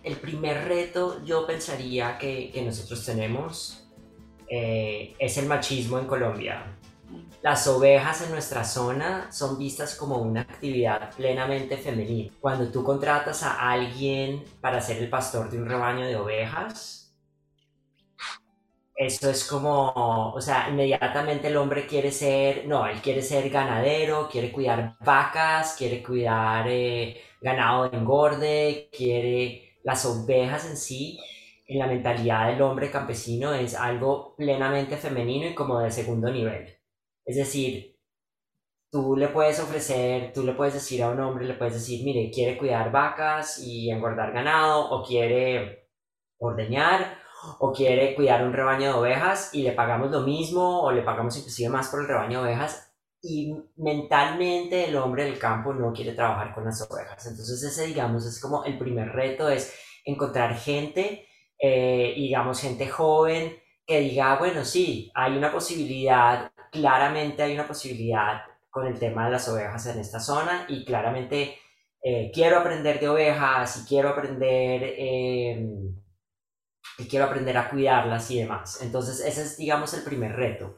El 0.03 0.17
primer 0.17 0.67
reto 0.67 1.25
yo 1.25 1.47
pensaría 1.47 2.19
que, 2.19 2.61
nosotros 2.63 3.03
tenemos 3.03 3.89
eh, 4.47 5.15
es 5.17 5.35
el 5.39 5.47
machismo 5.47 5.97
en 5.97 6.05
Colombia. 6.05 6.77
Las 7.41 7.65
ovejas 7.65 8.21
en 8.21 8.29
nuestra 8.29 8.63
zona 8.63 9.31
son 9.31 9.57
vistas 9.57 9.95
como 9.95 10.17
una 10.17 10.41
actividad 10.41 11.09
plenamente 11.15 11.75
femenina. 11.77 12.31
Cuando 12.39 12.67
tú 12.67 12.83
contratas 12.83 13.41
a 13.41 13.71
alguien 13.71 14.43
para 14.61 14.79
ser 14.79 14.99
el 14.99 15.09
pastor 15.09 15.49
de 15.49 15.57
un 15.57 15.65
rebaño 15.65 16.05
de 16.05 16.17
ovejas, 16.17 17.00
eso 19.05 19.31
es 19.31 19.45
como, 19.45 20.31
o 20.33 20.41
sea, 20.41 20.69
inmediatamente 20.69 21.47
el 21.47 21.57
hombre 21.57 21.87
quiere 21.87 22.11
ser, 22.11 22.67
no, 22.67 22.85
él 22.87 23.01
quiere 23.01 23.23
ser 23.23 23.49
ganadero, 23.49 24.29
quiere 24.29 24.51
cuidar 24.51 24.95
vacas, 24.99 25.75
quiere 25.75 26.03
cuidar 26.03 26.67
eh, 26.69 27.19
ganado 27.41 27.89
de 27.89 27.97
engorde, 27.97 28.89
quiere 28.95 29.79
las 29.83 30.05
ovejas 30.05 30.65
en 30.69 30.77
sí, 30.77 31.19
en 31.67 31.79
la 31.79 31.87
mentalidad 31.87 32.49
del 32.51 32.61
hombre 32.61 32.91
campesino 32.91 33.53
es 33.53 33.73
algo 33.75 34.35
plenamente 34.35 34.97
femenino 34.97 35.47
y 35.47 35.55
como 35.55 35.79
de 35.79 35.89
segundo 35.91 36.29
nivel. 36.31 36.77
Es 37.25 37.37
decir, 37.37 37.97
tú 38.91 39.15
le 39.15 39.29
puedes 39.29 39.59
ofrecer, 39.59 40.31
tú 40.33 40.43
le 40.43 40.53
puedes 40.53 40.75
decir 40.75 41.01
a 41.03 41.09
un 41.09 41.19
hombre, 41.21 41.45
le 41.45 41.55
puedes 41.55 41.73
decir, 41.75 42.03
mire, 42.05 42.29
quiere 42.31 42.57
cuidar 42.57 42.91
vacas 42.91 43.59
y 43.59 43.89
engordar 43.89 44.31
ganado 44.33 44.91
o 44.91 45.03
quiere 45.03 45.89
ordeñar 46.39 47.20
o 47.59 47.71
quiere 47.71 48.15
cuidar 48.15 48.43
un 48.45 48.53
rebaño 48.53 48.91
de 48.91 48.99
ovejas 48.99 49.53
y 49.53 49.63
le 49.63 49.71
pagamos 49.71 50.11
lo 50.11 50.21
mismo 50.21 50.81
o 50.81 50.91
le 50.91 51.01
pagamos 51.01 51.37
inclusive 51.37 51.69
más 51.69 51.89
por 51.89 52.01
el 52.01 52.07
rebaño 52.07 52.43
de 52.43 52.49
ovejas 52.49 52.93
y 53.21 53.55
mentalmente 53.77 54.87
el 54.87 54.95
hombre 54.95 55.25
del 55.25 55.37
campo 55.37 55.73
no 55.73 55.93
quiere 55.93 56.13
trabajar 56.13 56.53
con 56.53 56.65
las 56.65 56.81
ovejas. 56.89 57.25
Entonces 57.25 57.61
ese 57.63 57.85
digamos 57.85 58.25
es 58.25 58.39
como 58.39 58.63
el 58.63 58.77
primer 58.77 59.09
reto 59.09 59.49
es 59.49 59.73
encontrar 60.05 60.55
gente, 60.55 61.27
eh, 61.59 62.13
digamos 62.15 62.59
gente 62.61 62.87
joven 62.87 63.57
que 63.85 63.99
diga, 63.99 64.37
bueno, 64.37 64.63
sí, 64.63 65.11
hay 65.13 65.37
una 65.37 65.51
posibilidad, 65.51 66.51
claramente 66.71 67.43
hay 67.43 67.53
una 67.53 67.67
posibilidad 67.67 68.41
con 68.69 68.87
el 68.87 68.97
tema 68.97 69.25
de 69.25 69.31
las 69.31 69.49
ovejas 69.49 69.85
en 69.87 69.99
esta 69.99 70.19
zona 70.19 70.65
y 70.69 70.85
claramente 70.85 71.57
eh, 72.03 72.31
quiero 72.33 72.59
aprender 72.59 72.99
de 72.99 73.09
ovejas 73.09 73.81
y 73.83 73.87
quiero 73.87 74.09
aprender... 74.09 74.83
Eh, 74.97 75.67
y 77.01 77.07
quiero 77.07 77.25
aprender 77.25 77.57
a 77.57 77.69
cuidarlas 77.69 78.29
y 78.31 78.39
demás. 78.39 78.81
Entonces, 78.81 79.19
ese 79.19 79.41
es, 79.41 79.57
digamos, 79.57 79.93
el 79.93 80.03
primer 80.03 80.33
reto 80.35 80.77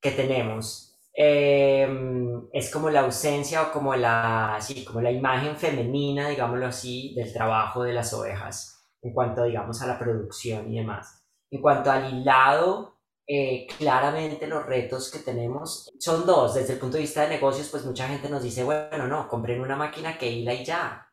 que 0.00 0.10
tenemos. 0.10 0.98
Em, 1.14 2.48
es 2.52 2.70
como 2.70 2.90
la 2.90 3.00
ausencia 3.00 3.62
o 3.62 3.72
como 3.72 3.94
la, 3.94 4.58
sí, 4.60 4.84
como 4.84 5.00
la 5.00 5.10
imagen 5.10 5.56
femenina, 5.56 6.28
digámoslo 6.28 6.66
así, 6.66 7.14
del 7.14 7.32
trabajo 7.32 7.82
de 7.84 7.92
las 7.92 8.12
ovejas 8.14 8.72
en 9.02 9.12
cuanto, 9.12 9.44
digamos, 9.44 9.82
a 9.82 9.86
la 9.86 9.98
producción 9.98 10.72
y 10.72 10.78
demás. 10.78 11.24
En 11.50 11.60
cuanto 11.60 11.90
al 11.90 12.12
hilado, 12.14 12.98
eh, 13.26 13.66
claramente 13.78 14.46
los 14.46 14.64
retos 14.64 15.10
que 15.10 15.18
tenemos 15.18 15.90
son 15.98 16.24
dos. 16.26 16.54
Desde 16.54 16.74
el 16.74 16.78
punto 16.78 16.96
de 16.96 17.02
vista 17.02 17.22
de 17.22 17.28
negocios, 17.28 17.68
pues 17.68 17.84
mucha 17.84 18.08
gente 18.08 18.28
nos 18.30 18.42
dice, 18.42 18.64
bueno, 18.64 19.06
no, 19.06 19.28
compren 19.28 19.60
una 19.60 19.76
máquina 19.76 20.18
que 20.18 20.30
hila 20.30 20.54
y 20.54 20.64
ya. 20.64 21.08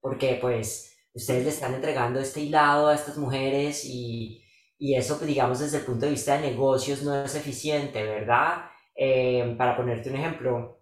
Porque 0.00 0.38
pues 0.40 0.96
ustedes 1.14 1.44
le 1.44 1.50
están 1.50 1.74
entregando 1.74 2.20
este 2.20 2.40
hilado 2.40 2.88
a 2.88 2.94
estas 2.94 3.16
mujeres 3.18 3.84
y, 3.84 4.42
y 4.78 4.94
eso, 4.94 5.16
pues, 5.16 5.28
digamos, 5.28 5.58
desde 5.60 5.78
el 5.78 5.84
punto 5.84 6.06
de 6.06 6.12
vista 6.12 6.36
de 6.36 6.50
negocios 6.50 7.02
no 7.02 7.24
es 7.24 7.34
eficiente, 7.34 8.02
¿verdad? 8.02 8.64
Eh, 8.94 9.54
para 9.58 9.76
ponerte 9.76 10.10
un 10.10 10.16
ejemplo, 10.16 10.80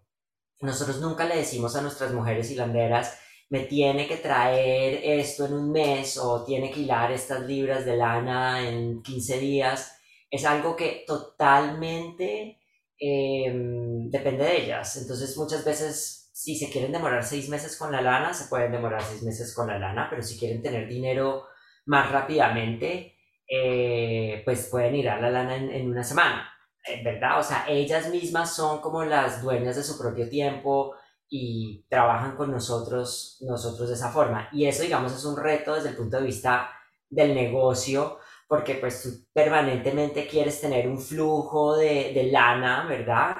nosotros 0.60 1.00
nunca 1.00 1.24
le 1.24 1.36
decimos 1.36 1.76
a 1.76 1.82
nuestras 1.82 2.12
mujeres 2.12 2.50
hilanderas, 2.50 3.18
me 3.50 3.60
tiene 3.60 4.06
que 4.06 4.16
traer 4.16 5.00
esto 5.20 5.46
en 5.46 5.54
un 5.54 5.72
mes 5.72 6.18
o 6.18 6.44
tiene 6.44 6.70
que 6.70 6.80
hilar 6.80 7.12
estas 7.12 7.42
libras 7.42 7.84
de 7.84 7.96
lana 7.96 8.68
en 8.68 9.02
15 9.02 9.38
días. 9.38 9.98
Es 10.30 10.44
algo 10.44 10.76
que 10.76 11.04
totalmente 11.06 12.58
em, 12.98 14.10
depende 14.10 14.44
de 14.44 14.62
ellas. 14.64 14.96
Entonces 14.96 15.36
muchas 15.38 15.64
veces 15.64 16.17
si 16.38 16.54
se 16.54 16.70
quieren 16.70 16.92
demorar 16.92 17.24
seis 17.24 17.48
meses 17.48 17.76
con 17.76 17.90
la 17.90 18.00
lana, 18.00 18.32
se 18.32 18.46
pueden 18.46 18.70
demorar 18.70 19.02
seis 19.02 19.24
meses 19.24 19.52
con 19.52 19.66
la 19.66 19.76
lana, 19.76 20.06
pero 20.08 20.22
si 20.22 20.38
quieren 20.38 20.62
tener 20.62 20.86
dinero 20.86 21.48
más 21.86 22.12
rápidamente, 22.12 23.16
eh, 23.48 24.40
pues 24.44 24.68
pueden 24.68 24.94
ir 24.94 25.08
a 25.08 25.20
la 25.20 25.30
lana 25.30 25.56
en, 25.56 25.90
una 25.90 26.04
semana, 26.04 26.48
eh, 26.86 27.02
¿verdad? 27.02 27.40
O 27.40 27.42
sea, 27.42 27.64
ellas 27.68 28.08
mismas 28.10 28.54
son 28.54 28.80
como 28.80 29.02
las 29.02 29.42
dueñas 29.42 29.74
de 29.74 29.82
su 29.82 29.98
propio 29.98 30.28
tiempo 30.28 30.94
y 31.28 31.84
trabajan 31.88 32.36
con 32.36 32.52
nosotros, 32.52 33.38
nosotros 33.40 33.88
de 33.88 33.96
esa 33.96 34.12
forma. 34.12 34.48
Y 34.52 34.66
eso, 34.66 34.84
digamos, 34.84 35.12
es 35.12 35.24
un 35.24 35.36
reto 35.36 35.74
desde 35.74 35.88
el 35.88 35.96
punto 35.96 36.18
de 36.18 36.26
vista 36.26 36.70
del 37.10 37.34
negocio, 37.34 38.18
porque 38.46 38.76
pues 38.76 39.02
tú 39.02 39.08
permanentemente 39.32 40.28
quieres 40.28 40.60
tener 40.60 40.86
un 40.86 41.00
flujo 41.00 41.76
de, 41.76 42.12
de 42.14 42.30
lana, 42.30 42.86
¿verdad? 42.86 43.34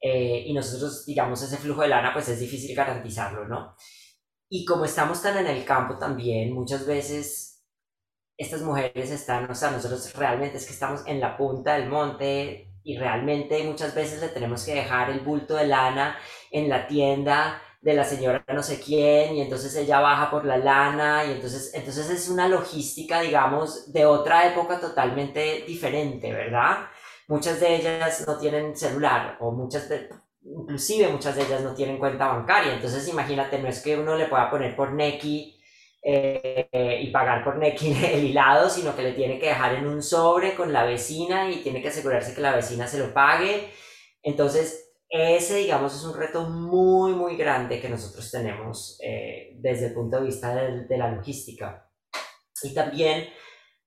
Eh, 0.00 0.44
y 0.46 0.52
nosotros, 0.54 1.06
digamos, 1.06 1.42
ese 1.42 1.56
flujo 1.56 1.82
de 1.82 1.88
lana, 1.88 2.12
pues 2.12 2.28
es 2.28 2.40
difícil 2.40 2.74
garantizarlo, 2.76 3.46
¿no? 3.46 3.74
Y 4.48 4.64
como 4.64 4.84
estamos 4.84 5.22
tan 5.22 5.38
en 5.38 5.46
el 5.46 5.64
campo 5.64 5.98
también, 5.98 6.52
muchas 6.52 6.86
veces 6.86 7.64
estas 8.36 8.62
mujeres 8.62 9.10
están, 9.10 9.50
o 9.50 9.54
sea, 9.54 9.70
nosotros 9.70 10.14
realmente 10.14 10.58
es 10.58 10.66
que 10.66 10.72
estamos 10.72 11.02
en 11.06 11.20
la 11.20 11.36
punta 11.36 11.74
del 11.74 11.88
monte 11.88 12.74
y 12.84 12.98
realmente 12.98 13.62
muchas 13.64 13.94
veces 13.94 14.20
le 14.20 14.28
tenemos 14.28 14.64
que 14.64 14.74
dejar 14.74 15.10
el 15.10 15.20
bulto 15.20 15.56
de 15.56 15.66
lana 15.66 16.16
en 16.50 16.68
la 16.68 16.86
tienda 16.86 17.62
de 17.80 17.94
la 17.94 18.04
señora 18.04 18.44
no 18.48 18.62
sé 18.62 18.80
quién 18.80 19.36
y 19.36 19.40
entonces 19.42 19.74
ella 19.76 20.00
baja 20.00 20.30
por 20.30 20.44
la 20.44 20.56
lana 20.58 21.24
y 21.24 21.32
entonces, 21.32 21.72
entonces 21.74 22.10
es 22.10 22.28
una 22.28 22.48
logística, 22.48 23.20
digamos, 23.20 23.92
de 23.92 24.04
otra 24.06 24.50
época 24.50 24.80
totalmente 24.80 25.64
diferente, 25.66 26.32
¿verdad? 26.32 26.88
Muchas 27.28 27.60
de 27.60 27.76
ellas 27.76 28.24
no 28.26 28.38
tienen 28.38 28.76
celular 28.76 29.36
o 29.40 29.50
muchas 29.50 29.88
de, 29.88 30.08
inclusive 30.42 31.08
muchas 31.08 31.34
de 31.36 31.42
ellas 31.42 31.62
no 31.62 31.74
tienen 31.74 31.98
cuenta 31.98 32.28
bancaria. 32.28 32.74
Entonces 32.74 33.08
imagínate, 33.08 33.58
no 33.58 33.68
es 33.68 33.82
que 33.82 33.96
uno 33.96 34.16
le 34.16 34.26
pueda 34.26 34.50
poner 34.50 34.76
por 34.76 34.92
Neki 34.92 35.60
eh, 36.02 37.00
y 37.02 37.10
pagar 37.10 37.42
por 37.42 37.56
Neki 37.58 37.92
el 38.12 38.24
hilado, 38.24 38.70
sino 38.70 38.94
que 38.94 39.02
le 39.02 39.12
tiene 39.12 39.38
que 39.38 39.48
dejar 39.48 39.74
en 39.74 39.86
un 39.86 40.02
sobre 40.02 40.54
con 40.54 40.72
la 40.72 40.84
vecina 40.84 41.50
y 41.50 41.62
tiene 41.62 41.82
que 41.82 41.88
asegurarse 41.88 42.34
que 42.34 42.40
la 42.40 42.54
vecina 42.54 42.86
se 42.86 42.98
lo 42.98 43.12
pague. 43.12 43.70
Entonces, 44.22 44.94
ese, 45.08 45.56
digamos, 45.56 45.94
es 45.94 46.04
un 46.04 46.16
reto 46.16 46.48
muy, 46.48 47.12
muy 47.12 47.36
grande 47.36 47.80
que 47.80 47.88
nosotros 47.88 48.30
tenemos 48.30 48.98
eh, 49.02 49.56
desde 49.56 49.86
el 49.86 49.94
punto 49.94 50.18
de 50.18 50.26
vista 50.26 50.54
de 50.54 50.98
la 50.98 51.10
logística. 51.10 51.90
Y 52.62 52.74
también 52.74 53.28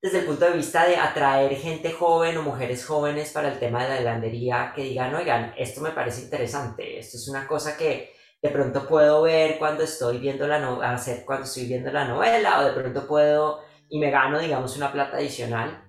desde 0.02 0.20
el 0.20 0.26
punto 0.26 0.46
de 0.46 0.52
vista 0.52 0.86
de 0.86 0.96
atraer 0.96 1.54
gente 1.56 1.92
joven 1.92 2.36
o 2.38 2.42
mujeres 2.42 2.86
jóvenes 2.86 3.32
para 3.32 3.52
el 3.52 3.58
tema 3.58 3.82
de 3.82 3.90
la 3.90 3.98
helandería 3.98 4.72
que 4.74 4.84
digan, 4.84 5.14
oigan, 5.14 5.52
esto 5.58 5.82
me 5.82 5.90
parece 5.90 6.22
interesante, 6.22 6.98
esto 6.98 7.18
es 7.18 7.28
una 7.28 7.46
cosa 7.46 7.76
que 7.76 8.14
de 8.40 8.48
pronto 8.48 8.88
puedo 8.88 9.22
ver 9.22 9.58
cuando 9.58 9.82
estoy 9.84 10.16
viendo 10.16 10.46
la 10.46 10.58
no 10.58 10.80
hacer 10.80 11.24
cuando 11.26 11.44
estoy 11.44 11.66
viendo 11.66 11.92
la 11.92 12.06
novela 12.06 12.60
o 12.60 12.64
de 12.64 12.72
pronto 12.72 13.06
puedo 13.06 13.60
y 13.90 13.98
me 13.98 14.10
gano 14.10 14.38
digamos 14.38 14.76
una 14.76 14.90
plata 14.90 15.18
adicional. 15.18 15.84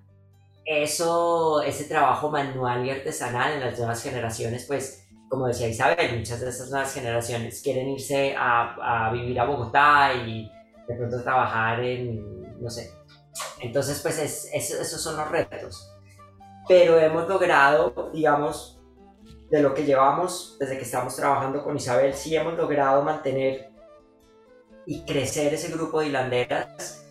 Eso, 0.64 1.62
ese 1.62 1.84
trabajo 1.84 2.30
manual 2.30 2.84
y 2.86 2.90
artesanal 2.90 3.54
en 3.54 3.60
las 3.60 3.78
nuevas 3.78 4.02
generaciones, 4.02 4.66
pues 4.66 5.08
como 5.28 5.46
decía 5.46 5.68
Isabel, 5.68 6.18
muchas 6.18 6.40
de 6.40 6.50
esas 6.50 6.70
nuevas 6.70 6.92
generaciones 6.92 7.62
quieren 7.62 7.88
irse 7.88 8.34
a, 8.36 9.06
a 9.08 9.12
vivir 9.12 9.40
a 9.40 9.46
Bogotá 9.46 10.12
y 10.12 10.52
de 10.86 10.94
pronto 10.94 11.22
trabajar 11.22 11.82
en, 11.82 12.60
no 12.60 12.68
sé, 12.68 12.90
entonces, 13.60 14.00
pues 14.00 14.48
esos 14.52 15.02
son 15.02 15.16
los 15.16 15.30
retos. 15.30 15.90
Pero 16.68 16.98
hemos 16.98 17.28
logrado, 17.28 18.10
digamos, 18.12 18.80
de 19.50 19.60
lo 19.60 19.74
que 19.74 19.84
llevamos 19.84 20.56
desde 20.58 20.78
que 20.78 20.84
estamos 20.84 21.14
trabajando 21.14 21.62
con 21.62 21.76
Isabel, 21.76 22.14
sí 22.14 22.34
hemos 22.34 22.54
logrado 22.54 23.02
mantener 23.02 23.70
y 24.86 25.04
crecer 25.04 25.52
ese 25.54 25.70
grupo 25.70 26.00
de 26.00 26.06
hilanderas 26.06 27.06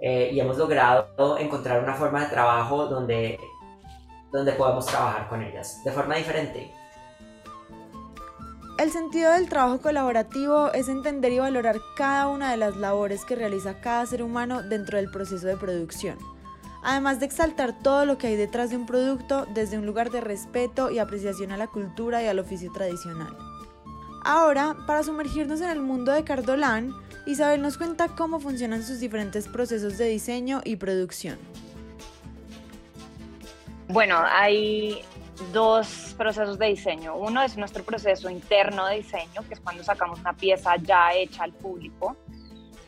eh, 0.00 0.30
y 0.32 0.38
hemos 0.38 0.58
logrado 0.58 1.38
encontrar 1.38 1.82
una 1.82 1.94
forma 1.94 2.24
de 2.24 2.30
trabajo 2.30 2.86
donde, 2.86 3.40
donde 4.30 4.52
podamos 4.52 4.84
trabajar 4.86 5.28
con 5.28 5.42
ellas 5.42 5.82
de 5.84 5.92
forma 5.92 6.16
diferente. 6.16 6.70
El 8.78 8.90
sentido 8.90 9.32
del 9.32 9.48
trabajo 9.48 9.80
colaborativo 9.80 10.70
es 10.74 10.88
entender 10.88 11.32
y 11.32 11.38
valorar 11.38 11.80
cada 11.96 12.28
una 12.28 12.50
de 12.50 12.58
las 12.58 12.76
labores 12.76 13.24
que 13.24 13.34
realiza 13.34 13.80
cada 13.80 14.04
ser 14.04 14.22
humano 14.22 14.62
dentro 14.62 14.98
del 14.98 15.10
proceso 15.10 15.46
de 15.46 15.56
producción, 15.56 16.18
además 16.82 17.18
de 17.18 17.24
exaltar 17.24 17.82
todo 17.82 18.04
lo 18.04 18.18
que 18.18 18.26
hay 18.26 18.36
detrás 18.36 18.68
de 18.68 18.76
un 18.76 18.84
producto 18.84 19.46
desde 19.54 19.78
un 19.78 19.86
lugar 19.86 20.10
de 20.10 20.20
respeto 20.20 20.90
y 20.90 20.98
apreciación 20.98 21.52
a 21.52 21.56
la 21.56 21.68
cultura 21.68 22.22
y 22.22 22.26
al 22.26 22.38
oficio 22.38 22.70
tradicional. 22.70 23.34
Ahora, 24.24 24.76
para 24.86 25.02
sumergirnos 25.02 25.62
en 25.62 25.70
el 25.70 25.80
mundo 25.80 26.12
de 26.12 26.24
Cardolán, 26.24 26.92
Isabel 27.24 27.62
nos 27.62 27.78
cuenta 27.78 28.08
cómo 28.08 28.40
funcionan 28.40 28.82
sus 28.82 29.00
diferentes 29.00 29.48
procesos 29.48 29.96
de 29.96 30.04
diseño 30.04 30.60
y 30.64 30.76
producción. 30.76 31.38
Bueno, 33.88 34.18
hay 34.22 35.00
dos 35.52 36.14
procesos 36.16 36.58
de 36.58 36.66
diseño. 36.66 37.16
Uno 37.16 37.42
es 37.42 37.56
nuestro 37.56 37.84
proceso 37.84 38.30
interno 38.30 38.86
de 38.86 38.96
diseño, 38.96 39.42
que 39.46 39.54
es 39.54 39.60
cuando 39.60 39.84
sacamos 39.84 40.20
una 40.20 40.32
pieza 40.32 40.76
ya 40.76 41.12
hecha 41.12 41.44
al 41.44 41.52
público, 41.52 42.16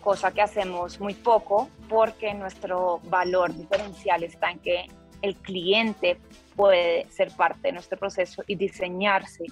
cosa 0.01 0.33
que 0.33 0.43
hacemos 0.43 1.01
muy 1.01 1.15
poco 1.15 1.69
porque 1.89 2.33
nuestro 2.35 3.01
valor 3.05 3.55
diferencial 3.55 4.23
está 4.23 4.51
en 4.51 4.59
que 4.61 4.87
el 5.23 5.37
cliente 5.37 6.19
puede 6.57 7.11
ser 7.11 7.31
parte 7.33 7.69
de 7.69 7.73
nuestro 7.73 7.99
proceso 7.99 8.43
y 8.47 8.55
diseñarse 8.55 9.45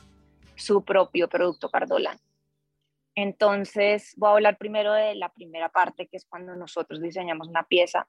su 0.54 0.82
propio 0.84 1.28
producto 1.28 1.68
Cardolán. 1.68 2.18
Entonces, 3.14 4.14
voy 4.16 4.28
a 4.28 4.32
hablar 4.32 4.58
primero 4.58 4.92
de 4.92 5.14
la 5.14 5.30
primera 5.30 5.68
parte, 5.68 6.06
que 6.06 6.18
es 6.18 6.26
cuando 6.26 6.54
nosotros 6.54 7.00
diseñamos 7.00 7.48
una 7.48 7.62
pieza. 7.62 8.06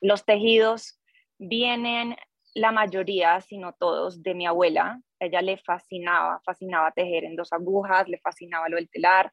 Los 0.00 0.24
tejidos 0.24 1.00
vienen 1.38 2.16
la 2.54 2.72
mayoría, 2.72 3.40
si 3.40 3.58
no 3.58 3.72
todos, 3.72 4.22
de 4.22 4.34
mi 4.34 4.46
abuela. 4.46 5.00
ella 5.20 5.42
le 5.42 5.56
fascinaba, 5.58 6.40
fascinaba 6.44 6.92
tejer 6.92 7.24
en 7.24 7.36
dos 7.36 7.52
agujas, 7.52 8.08
le 8.08 8.18
fascinaba 8.18 8.68
lo 8.68 8.76
del 8.76 8.88
telar. 8.88 9.32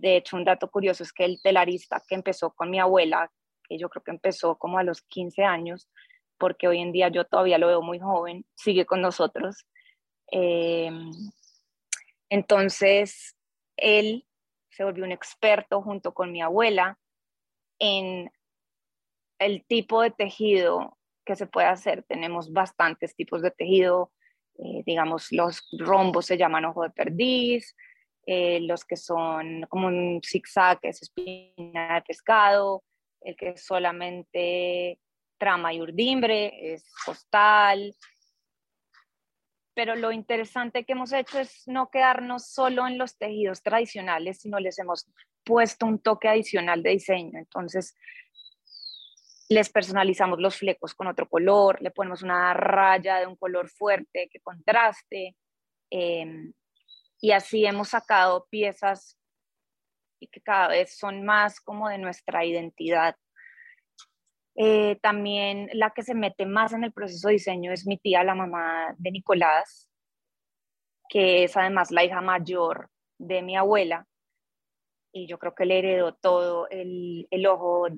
De 0.00 0.16
hecho, 0.16 0.36
un 0.36 0.44
dato 0.44 0.70
curioso 0.70 1.04
es 1.04 1.12
que 1.12 1.24
el 1.24 1.40
telarista 1.40 2.02
que 2.06 2.16
empezó 2.16 2.52
con 2.52 2.70
mi 2.70 2.80
abuela, 2.80 3.30
que 3.68 3.78
yo 3.78 3.88
creo 3.88 4.02
que 4.02 4.10
empezó 4.10 4.56
como 4.58 4.78
a 4.78 4.82
los 4.82 5.02
15 5.02 5.44
años, 5.44 5.88
porque 6.36 6.68
hoy 6.68 6.80
en 6.80 6.92
día 6.92 7.08
yo 7.08 7.24
todavía 7.24 7.58
lo 7.58 7.68
veo 7.68 7.82
muy 7.82 8.00
joven, 8.00 8.44
sigue 8.56 8.86
con 8.86 9.00
nosotros. 9.00 9.66
Em, 10.28 11.10
entonces, 12.28 13.36
él 13.76 14.26
se 14.70 14.84
volvió 14.84 15.04
un 15.04 15.12
experto 15.12 15.82
junto 15.82 16.12
con 16.12 16.32
mi 16.32 16.42
abuela 16.42 16.98
en 17.78 18.30
el 19.38 19.64
tipo 19.66 20.02
de 20.02 20.10
tejido 20.10 20.97
que 21.28 21.36
se 21.36 21.46
puede 21.46 21.66
hacer. 21.66 22.04
Tenemos 22.04 22.50
bastantes 22.50 23.14
tipos 23.14 23.42
de 23.42 23.50
tejido, 23.50 24.10
eh, 24.58 24.82
digamos, 24.86 25.30
los 25.30 25.68
rombos 25.78 26.24
se 26.24 26.38
llaman 26.38 26.64
ojo 26.64 26.84
de 26.84 26.90
perdiz, 26.90 27.76
eh, 28.24 28.60
los 28.60 28.86
que 28.86 28.96
son 28.96 29.66
como 29.68 29.88
un 29.88 30.22
zigzag 30.24 30.78
es 30.82 31.02
espina 31.02 31.96
de 31.96 32.02
pescado, 32.02 32.82
el 33.20 33.36
que 33.36 33.50
es 33.50 33.62
solamente 33.62 34.98
trama 35.36 35.74
y 35.74 35.82
urdimbre 35.82 36.72
es 36.72 36.90
postal. 37.04 37.94
Pero 39.74 39.96
lo 39.96 40.10
interesante 40.12 40.84
que 40.84 40.92
hemos 40.92 41.12
hecho 41.12 41.38
es 41.40 41.64
no 41.66 41.90
quedarnos 41.90 42.46
solo 42.46 42.86
en 42.86 42.96
los 42.96 43.18
tejidos 43.18 43.62
tradicionales, 43.62 44.38
sino 44.38 44.58
les 44.58 44.78
hemos 44.78 45.06
puesto 45.44 45.84
un 45.84 45.98
toque 45.98 46.26
adicional 46.26 46.82
de 46.82 46.90
diseño. 46.90 47.38
Entonces, 47.38 47.94
les 49.48 49.70
personalizamos 49.70 50.38
los 50.38 50.56
flecos 50.56 50.94
con 50.94 51.06
otro 51.06 51.28
color, 51.28 51.80
le 51.80 51.90
ponemos 51.90 52.22
una 52.22 52.52
raya 52.52 53.18
de 53.18 53.26
un 53.26 53.36
color 53.36 53.68
fuerte 53.70 54.28
que 54.30 54.40
contraste. 54.40 55.36
Em, 55.90 56.52
y 57.20 57.32
así 57.32 57.64
hemos 57.64 57.88
sacado 57.88 58.46
piezas 58.50 59.18
que 60.20 60.40
cada 60.40 60.68
vez 60.68 60.96
son 60.96 61.24
más 61.24 61.60
como 61.60 61.88
de 61.88 61.98
nuestra 61.98 62.44
identidad. 62.44 63.16
Eh, 64.56 64.98
también 65.00 65.70
la 65.72 65.90
que 65.90 66.02
se 66.02 66.14
mete 66.14 66.44
más 66.44 66.72
en 66.72 66.84
el 66.84 66.92
proceso 66.92 67.28
de 67.28 67.34
diseño 67.34 67.72
es 67.72 67.86
mi 67.86 67.96
tía, 67.96 68.24
la 68.24 68.34
mamá 68.34 68.94
de 68.98 69.12
Nicolás, 69.12 69.88
que 71.08 71.44
es 71.44 71.56
además 71.56 71.90
la 71.90 72.04
hija 72.04 72.20
mayor 72.20 72.90
de 73.18 73.42
mi 73.42 73.56
abuela. 73.56 74.06
Y 75.12 75.26
yo 75.26 75.38
creo 75.38 75.54
que 75.54 75.64
le 75.64 75.78
heredó 75.78 76.14
todo 76.14 76.68
el, 76.68 77.26
el 77.30 77.46
ojo 77.46 77.88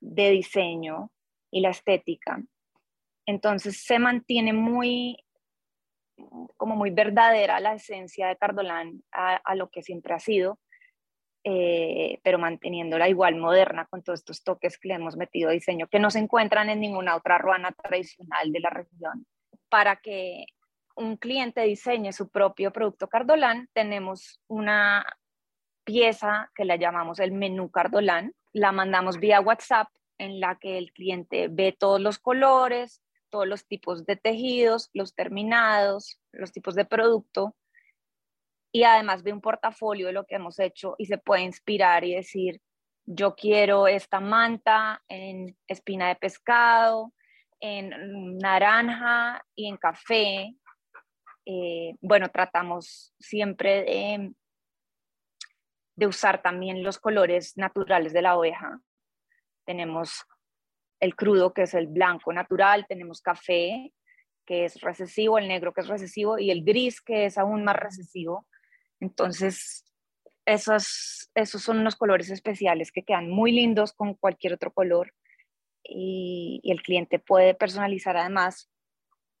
de 0.00 0.30
diseño 0.30 1.10
y 1.50 1.60
la 1.60 1.70
estética. 1.70 2.42
Entonces 3.26 3.82
se 3.84 3.98
mantiene 3.98 4.52
muy, 4.52 5.16
como 6.56 6.76
muy 6.76 6.90
verdadera 6.90 7.60
la 7.60 7.74
esencia 7.74 8.28
de 8.28 8.36
Cardolán 8.36 9.02
a, 9.12 9.54
lo 9.54 9.70
que 9.70 9.82
siempre 9.82 10.14
ha 10.14 10.18
sido, 10.18 10.58
eh, 11.44 12.18
pero 12.22 12.38
manteniéndola 12.38 13.08
igual 13.08 13.36
moderna 13.36 13.86
con 13.86 14.02
todos 14.02 14.20
estos 14.20 14.42
toques 14.42 14.78
que 14.78 14.88
le 14.88 14.94
hemos 14.94 15.16
metido 15.16 15.48
a 15.48 15.52
diseño, 15.52 15.88
que 15.88 15.98
no 15.98 16.10
se 16.10 16.18
encuentran 16.18 16.68
en 16.70 16.80
ninguna 16.80 17.16
otra 17.16 17.38
ruana 17.38 17.72
tradicional 17.72 18.52
de 18.52 18.60
la 18.60 18.70
región. 18.70 19.26
Para 19.68 19.96
que 19.96 20.46
un 20.96 21.16
cliente 21.16 21.62
diseñe 21.62 22.12
su 22.12 22.28
propio 22.30 22.72
producto 22.72 23.08
Cardolán, 23.08 23.68
tenemos 23.72 24.42
una 24.48 25.04
pieza 25.84 26.50
que 26.54 26.64
la 26.64 26.76
llamamos 26.76 27.20
el 27.20 27.32
menú 27.32 27.70
Cardolán, 27.70 28.34
la 28.52 28.72
mandamos 28.72 29.18
vía 29.18 29.40
WhatsApp 29.40 29.88
en 30.18 30.40
la 30.40 30.58
que 30.58 30.78
el 30.78 30.92
cliente 30.92 31.48
ve 31.48 31.74
todos 31.78 32.00
los 32.00 32.18
colores, 32.18 33.02
todos 33.30 33.46
los 33.46 33.66
tipos 33.66 34.04
de 34.04 34.16
tejidos, 34.16 34.90
los 34.92 35.14
terminados, 35.14 36.20
los 36.32 36.52
tipos 36.52 36.74
de 36.74 36.84
producto 36.84 37.56
y 38.72 38.84
además 38.84 39.22
ve 39.22 39.32
un 39.32 39.40
portafolio 39.40 40.06
de 40.06 40.12
lo 40.12 40.24
que 40.26 40.36
hemos 40.36 40.58
hecho 40.58 40.94
y 40.98 41.06
se 41.06 41.18
puede 41.18 41.42
inspirar 41.42 42.04
y 42.04 42.14
decir, 42.14 42.60
yo 43.04 43.34
quiero 43.34 43.88
esta 43.88 44.20
manta 44.20 45.02
en 45.08 45.56
espina 45.66 46.08
de 46.08 46.16
pescado, 46.16 47.12
en 47.58 48.38
naranja 48.38 49.44
y 49.54 49.68
en 49.68 49.76
café. 49.76 50.54
Eh, 51.44 51.94
bueno, 52.00 52.28
tratamos 52.28 53.12
siempre 53.18 53.82
de 53.82 54.32
de 56.00 56.06
usar 56.06 56.40
también 56.40 56.82
los 56.82 56.98
colores 56.98 57.58
naturales 57.58 58.14
de 58.14 58.22
la 58.22 58.38
oveja. 58.38 58.80
Tenemos 59.66 60.24
el 60.98 61.14
crudo, 61.14 61.52
que 61.52 61.62
es 61.64 61.74
el 61.74 61.88
blanco 61.88 62.32
natural, 62.32 62.86
tenemos 62.88 63.20
café, 63.20 63.92
que 64.46 64.64
es 64.64 64.80
recesivo, 64.80 65.36
el 65.36 65.46
negro, 65.46 65.74
que 65.74 65.82
es 65.82 65.88
recesivo, 65.88 66.38
y 66.38 66.50
el 66.50 66.64
gris, 66.64 67.02
que 67.02 67.26
es 67.26 67.36
aún 67.36 67.64
más 67.64 67.76
recesivo. 67.76 68.46
Entonces, 68.98 69.84
esos, 70.46 71.30
esos 71.34 71.62
son 71.62 71.80
unos 71.80 71.96
colores 71.96 72.30
especiales 72.30 72.92
que 72.92 73.02
quedan 73.02 73.28
muy 73.28 73.52
lindos 73.52 73.92
con 73.92 74.14
cualquier 74.14 74.54
otro 74.54 74.72
color 74.72 75.12
y, 75.84 76.62
el 76.64 76.80
cliente 76.80 77.18
puede 77.18 77.52
personalizar 77.52 78.16
además 78.16 78.70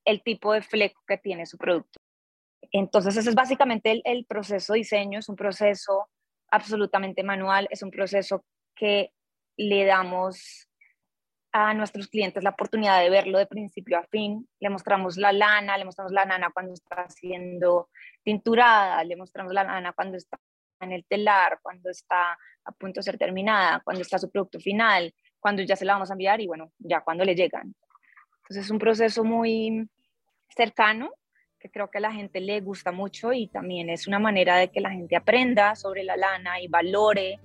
el 0.04 0.22
tipo 0.22 0.52
de 0.52 0.60
fleco 0.60 1.00
que 1.06 1.16
tiene 1.16 1.46
su 1.46 1.56
producto. 1.56 2.00
Entonces, 2.70 3.16
ese 3.16 3.30
es 3.30 3.34
básicamente 3.34 3.90
el, 3.90 4.02
el 4.04 4.26
proceso 4.26 4.74
de 4.74 4.80
diseño, 4.80 5.20
es 5.20 5.30
un 5.30 5.36
proceso 5.36 6.10
absolutamente 6.50 7.22
manual, 7.22 7.68
es 7.70 7.82
un 7.82 7.90
proceso 7.90 8.44
que 8.74 9.12
le 9.56 9.84
damos 9.84 10.68
a 11.52 11.74
nuestros 11.74 12.08
clientes 12.08 12.44
la 12.44 12.50
oportunidad 12.50 13.00
de 13.00 13.10
verlo 13.10 13.38
de 13.38 13.46
principio 13.46 13.98
a 13.98 14.04
fin. 14.04 14.48
Le 14.60 14.70
mostramos 14.70 15.16
la 15.16 15.32
lana, 15.32 15.76
le 15.76 15.84
mostramos 15.84 16.12
la 16.12 16.24
lana 16.24 16.50
cuando 16.52 16.72
está 16.74 17.08
siendo 17.08 17.90
tinturada, 18.22 19.02
le 19.04 19.16
mostramos 19.16 19.52
la 19.52 19.64
lana 19.64 19.92
cuando 19.92 20.16
está 20.16 20.38
en 20.80 20.92
el 20.92 21.04
telar, 21.04 21.58
cuando 21.62 21.90
está 21.90 22.38
a 22.64 22.72
punto 22.72 23.00
de 23.00 23.04
ser 23.04 23.18
terminada, 23.18 23.80
cuando 23.80 24.02
está 24.02 24.18
su 24.18 24.30
producto 24.30 24.60
final, 24.60 25.12
cuando 25.38 25.62
ya 25.62 25.76
se 25.76 25.84
la 25.84 25.94
vamos 25.94 26.10
a 26.10 26.14
enviar 26.14 26.40
y 26.40 26.46
bueno, 26.46 26.72
ya 26.78 27.00
cuando 27.00 27.24
le 27.24 27.34
llegan. 27.34 27.74
Entonces 28.42 28.64
es 28.64 28.70
un 28.70 28.78
proceso 28.78 29.24
muy 29.24 29.88
cercano 30.48 31.12
que 31.60 31.70
creo 31.70 31.90
que 31.90 31.98
a 31.98 32.00
la 32.00 32.12
gente 32.12 32.40
le 32.40 32.60
gusta 32.60 32.90
mucho 32.90 33.32
y 33.32 33.46
también 33.46 33.90
es 33.90 34.08
una 34.08 34.18
manera 34.18 34.56
de 34.56 34.68
que 34.68 34.80
la 34.80 34.90
gente 34.90 35.14
aprenda 35.14 35.76
sobre 35.76 36.02
la 36.02 36.16
lana 36.16 36.60
y 36.60 36.68
valore 36.68 37.38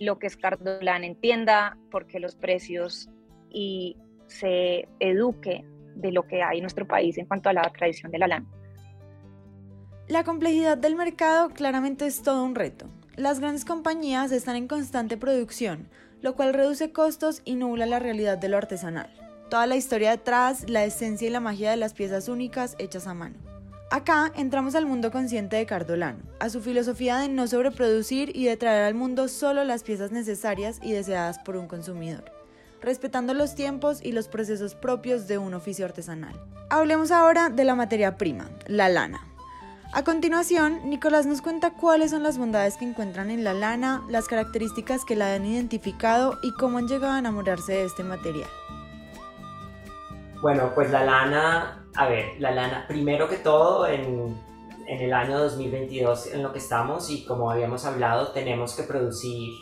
lo 0.00 0.18
que 0.18 0.26
es 0.26 0.36
Cardolán, 0.36 1.04
entienda 1.04 1.78
por 1.92 2.06
qué 2.08 2.18
los 2.18 2.34
precios 2.34 3.08
y 3.48 3.96
se 4.26 4.88
eduque 4.98 5.64
de 5.94 6.10
lo 6.10 6.26
que 6.26 6.42
hay 6.42 6.58
en 6.58 6.62
nuestro 6.62 6.88
país 6.88 7.16
en 7.18 7.26
cuanto 7.26 7.48
a 7.48 7.52
la 7.52 7.62
tradición 7.70 8.10
de 8.10 8.18
la 8.18 8.26
lana. 8.26 8.46
La 10.08 10.24
complejidad 10.24 10.76
del 10.76 10.96
mercado 10.96 11.50
claramente 11.50 12.06
es 12.06 12.22
todo 12.22 12.44
un 12.44 12.56
reto. 12.56 12.88
Las 13.14 13.38
grandes 13.38 13.64
compañías 13.64 14.32
están 14.32 14.56
en 14.56 14.66
constante 14.66 15.16
producción, 15.16 15.88
lo 16.20 16.34
cual 16.34 16.54
reduce 16.54 16.92
costos 16.92 17.40
y 17.44 17.54
nubla 17.54 17.86
la 17.86 18.00
realidad 18.00 18.38
de 18.38 18.48
lo 18.48 18.56
artesanal 18.56 19.21
toda 19.52 19.66
la 19.66 19.76
historia 19.76 20.12
detrás, 20.12 20.70
la 20.70 20.82
esencia 20.82 21.28
y 21.28 21.30
la 21.30 21.38
magia 21.38 21.70
de 21.70 21.76
las 21.76 21.92
piezas 21.92 22.30
únicas 22.30 22.74
hechas 22.78 23.06
a 23.06 23.12
mano. 23.12 23.34
Acá 23.90 24.32
entramos 24.34 24.74
al 24.74 24.86
mundo 24.86 25.10
consciente 25.10 25.56
de 25.56 25.66
Cardolano, 25.66 26.20
a 26.40 26.48
su 26.48 26.62
filosofía 26.62 27.18
de 27.18 27.28
no 27.28 27.46
sobreproducir 27.46 28.34
y 28.34 28.46
de 28.46 28.56
traer 28.56 28.84
al 28.84 28.94
mundo 28.94 29.28
solo 29.28 29.62
las 29.64 29.82
piezas 29.82 30.10
necesarias 30.10 30.80
y 30.82 30.92
deseadas 30.92 31.38
por 31.38 31.56
un 31.56 31.68
consumidor, 31.68 32.24
respetando 32.80 33.34
los 33.34 33.54
tiempos 33.54 34.02
y 34.02 34.12
los 34.12 34.26
procesos 34.26 34.74
propios 34.74 35.28
de 35.28 35.36
un 35.36 35.52
oficio 35.52 35.84
artesanal. 35.84 36.32
Hablemos 36.70 37.10
ahora 37.10 37.50
de 37.50 37.64
la 37.64 37.74
materia 37.74 38.16
prima, 38.16 38.48
la 38.68 38.88
lana. 38.88 39.20
A 39.92 40.02
continuación, 40.02 40.88
Nicolás 40.88 41.26
nos 41.26 41.42
cuenta 41.42 41.74
cuáles 41.74 42.12
son 42.12 42.22
las 42.22 42.38
bondades 42.38 42.78
que 42.78 42.86
encuentran 42.86 43.30
en 43.30 43.44
la 43.44 43.52
lana, 43.52 44.02
las 44.08 44.28
características 44.28 45.04
que 45.04 45.14
la 45.14 45.34
han 45.34 45.44
identificado 45.44 46.38
y 46.42 46.54
cómo 46.54 46.78
han 46.78 46.88
llegado 46.88 47.12
a 47.12 47.18
enamorarse 47.18 47.72
de 47.72 47.84
este 47.84 48.02
material. 48.02 48.48
Bueno, 50.42 50.72
pues 50.74 50.90
la 50.90 51.04
lana, 51.04 51.88
a 51.94 52.08
ver, 52.08 52.40
la 52.40 52.50
lana, 52.50 52.84
primero 52.88 53.28
que 53.28 53.36
todo, 53.36 53.86
en, 53.86 54.36
en 54.88 55.00
el 55.00 55.12
año 55.12 55.38
2022 55.38 56.34
en 56.34 56.42
lo 56.42 56.52
que 56.52 56.58
estamos 56.58 57.10
y 57.10 57.24
como 57.24 57.48
habíamos 57.48 57.84
hablado, 57.84 58.32
tenemos 58.32 58.74
que 58.74 58.82
producir, 58.82 59.52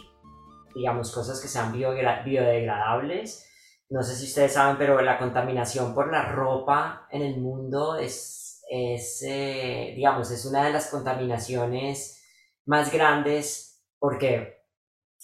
digamos, 0.75 1.13
cosas 1.13 1.39
que 1.39 1.49
sean 1.49 1.71
biodegradables, 1.71 3.47
no 3.91 4.03
sé 4.03 4.15
si 4.15 4.25
ustedes 4.25 4.55
saben, 4.55 4.79
pero 4.79 5.03
la 5.03 5.19
contaminación 5.19 5.95
por 5.95 6.11
la 6.11 6.33
ropa 6.33 7.07
en 7.11 7.21
el 7.21 7.39
mundo 7.43 7.97
es, 7.97 8.65
es 8.71 9.23
eh, 9.29 9.93
digamos, 9.95 10.31
es 10.31 10.47
una 10.47 10.65
de 10.65 10.73
las 10.73 10.87
contaminaciones 10.87 12.25
más 12.65 12.91
grandes 12.91 13.85
porque 13.99 14.65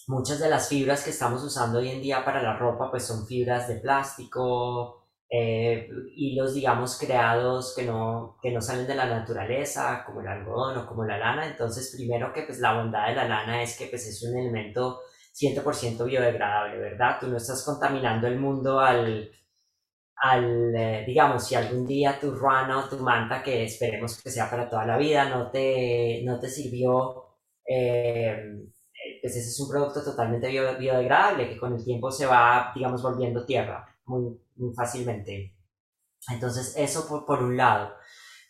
muchas 0.06 0.38
de 0.38 0.50
las 0.50 0.68
fibras 0.68 1.02
que 1.02 1.10
estamos 1.10 1.42
usando 1.42 1.78
hoy 1.78 1.88
en 1.88 2.02
día 2.02 2.26
para 2.26 2.42
la 2.42 2.58
ropa 2.58 2.90
pues 2.90 3.04
son 3.04 3.26
fibras 3.26 3.68
de 3.68 3.76
plástico, 3.76 5.05
eh, 5.28 5.88
hilos, 6.14 6.54
digamos, 6.54 6.98
creados 6.98 7.74
que 7.74 7.84
no, 7.84 8.38
que 8.42 8.52
no 8.52 8.60
salen 8.60 8.86
de 8.86 8.94
la 8.94 9.06
naturaleza, 9.06 10.04
como 10.06 10.20
el 10.20 10.28
algodón 10.28 10.78
o 10.78 10.86
como 10.86 11.04
la 11.04 11.18
lana. 11.18 11.46
Entonces, 11.46 11.92
primero 11.96 12.32
que 12.32 12.42
pues 12.42 12.58
la 12.60 12.74
bondad 12.74 13.08
de 13.08 13.14
la 13.16 13.28
lana 13.28 13.62
es 13.62 13.76
que 13.78 13.86
pues 13.86 14.06
es 14.06 14.22
un 14.22 14.36
elemento 14.38 15.00
100% 15.34 16.04
biodegradable, 16.04 16.78
¿verdad? 16.78 17.18
Tú 17.20 17.28
no 17.28 17.36
estás 17.36 17.64
contaminando 17.64 18.26
el 18.26 18.38
mundo 18.38 18.80
al, 18.80 19.30
al 20.16 20.74
eh, 20.76 21.04
digamos, 21.06 21.46
si 21.46 21.54
algún 21.54 21.86
día 21.86 22.18
tu 22.20 22.32
ruana 22.32 22.78
o 22.78 22.88
tu 22.88 22.98
manta, 22.98 23.42
que 23.42 23.64
esperemos 23.64 24.22
que 24.22 24.30
sea 24.30 24.50
para 24.50 24.68
toda 24.68 24.86
la 24.86 24.96
vida, 24.98 25.28
no 25.28 25.50
te, 25.50 26.22
no 26.24 26.38
te 26.40 26.48
sirvió, 26.48 27.24
eh, 27.66 28.36
pues 29.20 29.36
ese 29.36 29.48
es 29.50 29.60
un 29.60 29.68
producto 29.70 30.02
totalmente 30.02 30.48
biodegradable 30.48 31.48
que 31.48 31.58
con 31.58 31.74
el 31.74 31.84
tiempo 31.84 32.10
se 32.10 32.26
va, 32.26 32.72
digamos, 32.74 33.02
volviendo 33.02 33.44
tierra 33.44 33.86
muy, 34.06 34.38
muy 34.56 34.74
fácilmente. 34.74 35.56
Entonces, 36.30 36.74
eso 36.76 37.06
por, 37.08 37.24
por 37.26 37.42
un 37.42 37.56
lado. 37.56 37.94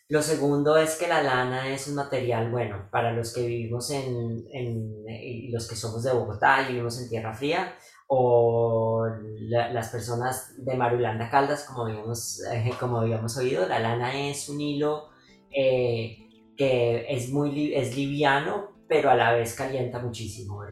Lo 0.09 0.21
segundo 0.21 0.77
es 0.77 0.95
que 0.95 1.07
la 1.07 1.21
lana 1.21 1.67
es 1.69 1.87
un 1.87 1.95
material, 1.95 2.49
bueno, 2.49 2.87
para 2.91 3.11
los 3.11 3.33
que 3.33 3.45
vivimos 3.45 3.91
en, 3.91 4.45
en 4.53 5.51
los 5.51 5.67
que 5.67 5.75
somos 5.75 6.03
de 6.03 6.13
Bogotá 6.13 6.61
y 6.63 6.71
vivimos 6.71 7.01
en 7.01 7.09
Tierra 7.09 7.33
Fría, 7.33 7.75
o 8.07 9.05
las 9.49 9.89
personas 9.89 10.53
de 10.57 10.75
Marulanda 10.75 11.29
Caldas, 11.29 11.65
como 11.65 11.85
habíamos, 11.85 12.41
eh, 12.51 12.71
como 12.79 12.99
habíamos 12.99 13.37
oído, 13.37 13.67
la 13.67 13.79
lana 13.79 14.29
es 14.29 14.47
un 14.47 14.61
hilo 14.61 15.09
eh, 15.51 16.17
que 16.55 17.05
es, 17.09 17.29
muy, 17.29 17.73
es 17.75 17.95
liviano, 17.95 18.71
pero 18.87 19.09
a 19.09 19.15
la 19.15 19.33
vez 19.33 19.53
calienta 19.55 19.99
muchísimo. 19.99 20.63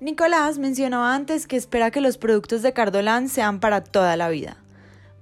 Nicolás 0.00 0.58
mencionó 0.58 1.06
antes 1.06 1.46
que 1.46 1.56
espera 1.56 1.90
que 1.90 2.02
los 2.02 2.18
productos 2.18 2.60
de 2.60 2.74
Cardolán 2.74 3.30
sean 3.30 3.60
para 3.60 3.82
toda 3.82 4.16
la 4.18 4.28
vida. 4.28 4.63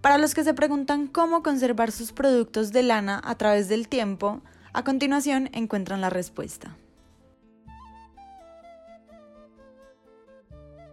Para 0.03 0.19
los 0.19 0.35
que 0.35 0.43
se 0.43 0.53
preguntan 0.53 1.07
cómo 1.07 1.45
conservar 1.45 1.93
sus 1.93 2.13
productos 2.13 2.73
de 2.73 2.83
lana 2.83 3.21
a 3.25 3.37
través 3.37 3.69
del 3.69 3.87
tiempo, 3.87 4.41
a 4.73 4.83
continuación 4.83 5.49
encuentran 5.53 6.01
la 6.01 6.11
respuesta. 6.11 6.77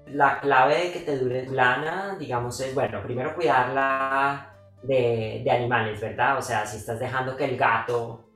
La 0.05 0.39
clave 0.39 0.75
de 0.75 0.91
que 0.91 0.99
te 0.99 1.17
dure 1.17 1.47
lana, 1.47 2.17
digamos, 2.19 2.59
es, 2.59 2.75
bueno, 2.75 3.01
primero 3.01 3.33
cuidarla 3.33 4.53
de, 4.83 5.41
de 5.43 5.51
animales, 5.51 5.99
¿verdad? 5.99 6.37
O 6.37 6.43
sea, 6.43 6.67
si 6.67 6.77
estás 6.77 6.99
dejando 6.99 7.35
que 7.35 7.45
el 7.45 7.57
gato 7.57 8.29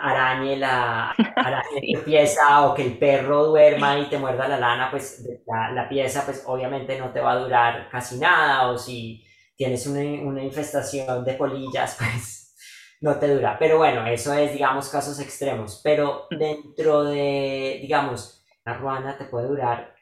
arañe 0.00 0.56
la, 0.56 1.10
arañe 1.36 1.98
pieza 2.04 2.66
o 2.66 2.74
que 2.74 2.86
el 2.86 2.96
perro 2.96 3.46
duerma 3.46 3.98
y 3.98 4.08
te 4.08 4.18
muerda 4.18 4.46
la 4.46 4.58
lana, 4.58 4.88
pues 4.92 5.28
la, 5.48 5.72
la, 5.72 5.88
pieza 5.88 6.24
pues 6.24 6.44
obviamente 6.46 6.96
no 6.96 7.10
te 7.10 7.20
va 7.20 7.32
a 7.32 7.38
durar 7.38 7.88
casi 7.90 8.18
nada 8.18 8.68
o 8.68 8.78
si 8.78 9.24
tienes 9.56 9.86
una, 9.86 10.00
una, 10.00 10.42
infestación 10.42 11.24
de 11.24 11.34
polillas 11.34 11.96
pues 11.98 12.54
no 13.00 13.18
te 13.18 13.34
dura. 13.34 13.56
Pero 13.58 13.78
bueno, 13.78 14.06
eso 14.06 14.32
es 14.34 14.52
digamos 14.52 14.88
casos 14.88 15.18
extremos, 15.20 15.80
pero 15.82 16.26
dentro 16.30 17.04
de 17.04 17.78
digamos 17.80 18.44
la 18.64 18.74
ruana 18.74 19.16
te 19.18 19.26
puede 19.26 19.48
durar 19.48 19.94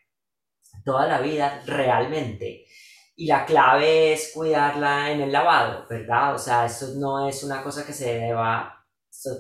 toda 0.85 1.07
la 1.07 1.21
vida 1.21 1.63
realmente. 1.67 2.65
Y 3.15 3.27
la 3.27 3.45
clave 3.45 4.15
es 4.15 4.33
cuidarla 4.35 5.11
en 5.11 5.21
el 5.21 5.33
lavado, 5.33 5.87
¿verdad? 5.89 6.35
O 6.35 6.39
sea, 6.39 6.67
eso 6.67 6.95
no 6.97 7.29
es 7.29 7.45
una 7.45 7.63
cosa 7.63 7.85
que 7.85 7.93
se 7.93 8.19
deba 8.19 8.83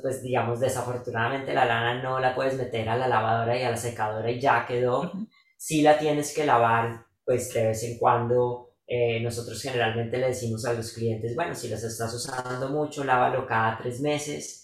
pues 0.03 0.22
digamos, 0.22 0.61
desafortunadamente 0.61 1.55
la 1.55 1.64
lana 1.64 2.03
no 2.03 2.20
la 2.20 2.35
puedes 2.35 2.55
meter 2.55 2.88
a 2.88 2.96
la 2.96 3.09
lavadora 3.09 3.57
y 3.59 3.62
a 3.62 3.70
la 3.70 3.77
secadora 3.77 4.31
y 4.31 4.40
ya 4.40 4.66
quedó. 4.66 5.12
Si 5.57 5.83
la 5.83 5.98
tienes 5.98 6.35
que 6.35 6.44
lavar, 6.44 7.07
pues 7.25 7.53
de 7.55 7.68
vez 7.68 7.83
en 7.85 7.98
cuando. 7.98 8.71
Eh, 8.86 9.20
nosotros 9.20 9.60
generalmente 9.62 10.18
le 10.18 10.28
decimos 10.28 10.64
a 10.64 10.72
los 10.74 10.92
clientes, 10.92 11.34
bueno, 11.34 11.54
si 11.54 11.68
las 11.68 11.82
estás 11.84 12.12
usando 12.14 12.68
mucho, 12.68 13.04
lávalo 13.04 13.46
cada 13.46 13.78
tres 13.78 14.00
meses. 14.00 14.58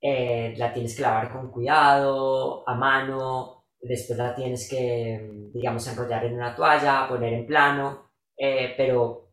Eh, 0.00 0.54
la 0.58 0.72
tienes 0.72 0.94
que 0.94 1.02
lavar 1.02 1.32
con 1.32 1.50
cuidado, 1.50 2.68
a 2.68 2.74
mano. 2.74 3.66
Después 3.80 4.18
la 4.18 4.34
tienes 4.34 4.68
que, 4.68 5.48
digamos, 5.52 5.86
enrollar 5.88 6.24
en 6.26 6.34
una 6.34 6.54
toalla, 6.54 7.08
poner 7.08 7.32
en 7.32 7.46
plano. 7.46 8.10
Eh, 8.36 8.74
pero 8.76 9.32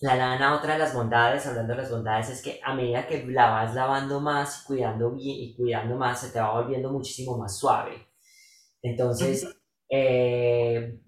la 0.00 0.16
lana, 0.16 0.56
otra 0.56 0.74
de 0.74 0.80
las 0.80 0.94
bondades, 0.94 1.46
hablando 1.46 1.74
de 1.74 1.82
las 1.82 1.90
bondades, 1.90 2.30
es 2.30 2.42
que 2.42 2.60
a 2.64 2.74
medida 2.74 3.06
que 3.06 3.24
la 3.26 3.50
vas 3.50 3.74
lavando 3.74 4.20
más 4.20 4.64
cuidando 4.66 5.12
bien 5.12 5.36
y 5.38 5.54
cuidando 5.56 5.96
más, 5.96 6.20
se 6.20 6.32
te 6.32 6.40
va 6.40 6.60
volviendo 6.60 6.90
muchísimo 6.90 7.38
más 7.38 7.58
suave. 7.58 8.08
Entonces, 8.82 9.46
eh, 9.88 10.98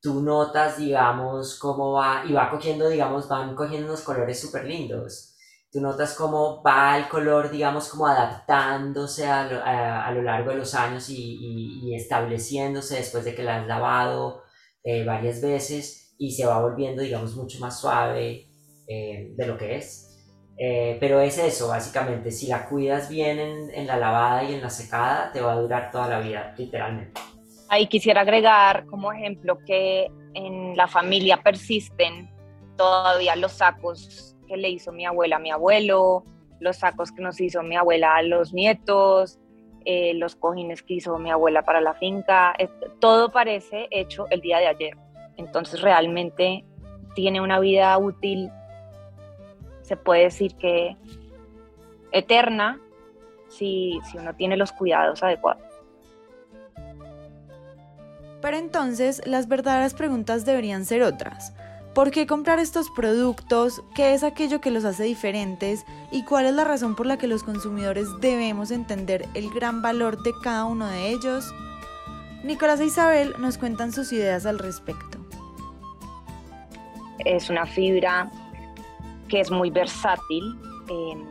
tú 0.00 0.22
notas, 0.22 0.78
digamos, 0.78 1.58
cómo 1.58 1.92
va, 1.92 2.24
y 2.26 2.32
va 2.32 2.50
cogiendo, 2.50 2.88
digamos, 2.88 3.28
van 3.28 3.54
cogiendo 3.54 3.88
unos 3.88 4.02
colores 4.02 4.40
súper 4.40 4.64
lindos. 4.64 5.34
Tú 5.70 5.80
notas 5.80 6.14
cómo 6.14 6.62
va 6.62 6.96
el 6.96 7.08
color, 7.08 7.50
digamos, 7.50 7.88
como 7.88 8.06
adaptándose 8.06 9.26
a 9.26 9.44
lo, 9.44 9.60
a, 9.62 10.10
lo 10.12 10.22
largo 10.22 10.50
de 10.50 10.56
los 10.56 10.74
años 10.74 11.10
y, 11.10 11.82
y, 11.82 11.94
estableciéndose 11.94 12.96
después 12.96 13.24
de 13.24 13.34
que 13.34 13.42
la 13.42 13.60
has 13.60 13.66
lavado 13.66 14.42
eh, 14.82 15.04
varias 15.04 15.42
veces 15.42 16.14
y 16.18 16.32
se 16.32 16.46
va 16.46 16.60
volviendo, 16.60 17.02
digamos, 17.02 17.36
mucho 17.36 17.58
más 17.60 17.78
suave 17.78 18.48
eh, 18.86 19.34
de 19.36 19.46
lo 19.46 19.58
que 19.58 19.76
es. 19.76 20.06
Eh, 20.56 20.96
pero 21.00 21.20
es 21.20 21.38
eso, 21.38 21.68
básicamente, 21.68 22.30
si 22.30 22.48
la 22.48 22.68
cuidas 22.68 23.08
bien 23.08 23.38
en, 23.38 23.70
en, 23.72 23.86
la 23.86 23.96
lavada 23.96 24.42
y 24.44 24.54
en 24.54 24.62
la 24.62 24.70
secada, 24.70 25.30
te 25.32 25.40
va 25.40 25.52
a 25.52 25.60
durar 25.60 25.90
toda 25.92 26.08
la 26.08 26.20
vida, 26.20 26.54
literalmente. 26.56 27.20
Ahí 27.68 27.86
quisiera 27.86 28.22
agregar 28.22 28.86
como 28.86 29.12
ejemplo 29.12 29.58
que 29.66 30.10
en 30.34 30.76
la 30.76 30.88
familia 30.88 31.42
persisten 31.42 32.30
todavía 32.76 33.36
los 33.36 33.52
sacos 33.52 34.36
que 34.46 34.56
le 34.56 34.70
hizo 34.70 34.92
mi 34.92 35.04
abuela 35.04 35.36
a 35.36 35.38
mi 35.38 35.50
abuelo, 35.50 36.24
los 36.60 36.78
sacos 36.78 37.12
que 37.12 37.22
nos 37.22 37.40
hizo 37.40 37.62
mi 37.62 37.76
abuela 37.76 38.16
a 38.16 38.22
los 38.22 38.54
nietos, 38.54 39.38
eh, 39.84 40.14
los 40.14 40.36
cojines 40.36 40.82
que 40.82 40.94
hizo 40.94 41.18
mi 41.18 41.30
abuela 41.30 41.62
para 41.62 41.80
la 41.80 41.94
finca, 41.94 42.54
todo 43.00 43.30
parece 43.30 43.88
hecho 43.90 44.26
el 44.30 44.40
día 44.40 44.58
de 44.58 44.66
ayer. 44.66 44.96
Entonces 45.36 45.82
realmente 45.82 46.64
tiene 47.14 47.40
una 47.40 47.60
vida 47.60 47.96
útil, 47.98 48.50
se 49.82 49.96
puede 49.96 50.24
decir 50.24 50.54
que 50.56 50.96
eterna, 52.12 52.80
si, 53.48 53.98
si 54.10 54.18
uno 54.18 54.34
tiene 54.34 54.56
los 54.56 54.72
cuidados 54.72 55.22
adecuados. 55.22 55.67
Pero 58.40 58.56
entonces 58.56 59.22
las 59.26 59.48
verdaderas 59.48 59.94
preguntas 59.94 60.44
deberían 60.44 60.84
ser 60.84 61.02
otras. 61.02 61.52
¿Por 61.94 62.10
qué 62.10 62.26
comprar 62.26 62.58
estos 62.58 62.90
productos? 62.90 63.82
¿Qué 63.94 64.14
es 64.14 64.22
aquello 64.22 64.60
que 64.60 64.70
los 64.70 64.84
hace 64.84 65.04
diferentes? 65.04 65.84
¿Y 66.12 66.24
cuál 66.24 66.46
es 66.46 66.54
la 66.54 66.64
razón 66.64 66.94
por 66.94 67.06
la 67.06 67.18
que 67.18 67.26
los 67.26 67.42
consumidores 67.42 68.06
debemos 68.20 68.70
entender 68.70 69.26
el 69.34 69.50
gran 69.50 69.82
valor 69.82 70.22
de 70.22 70.32
cada 70.44 70.64
uno 70.64 70.86
de 70.86 71.08
ellos? 71.08 71.52
Nicolás 72.44 72.80
e 72.80 72.86
Isabel 72.86 73.34
nos 73.38 73.58
cuentan 73.58 73.92
sus 73.92 74.12
ideas 74.12 74.46
al 74.46 74.60
respecto 74.60 75.18
es 77.24 77.50
una 77.50 77.66
fibra 77.66 78.30
que 79.28 79.40
es 79.40 79.50
muy 79.50 79.70
versátil. 79.70 80.58
Em, 80.88 81.24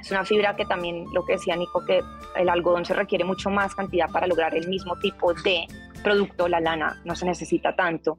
es 0.00 0.10
una 0.10 0.24
fibra 0.24 0.54
que 0.56 0.64
también, 0.64 1.06
lo 1.12 1.24
que 1.24 1.32
decía 1.32 1.56
Nico, 1.56 1.84
que 1.84 2.00
el 2.36 2.48
algodón 2.48 2.84
se 2.84 2.94
requiere 2.94 3.24
mucho 3.24 3.50
más 3.50 3.74
cantidad 3.74 4.10
para 4.10 4.26
lograr 4.26 4.54
el 4.54 4.68
mismo 4.68 4.96
tipo 4.98 5.34
de 5.34 5.66
producto, 6.00 6.48
la 6.48 6.60
lana 6.60 7.00
no 7.04 7.14
se 7.14 7.26
necesita 7.26 7.74
tanto. 7.74 8.18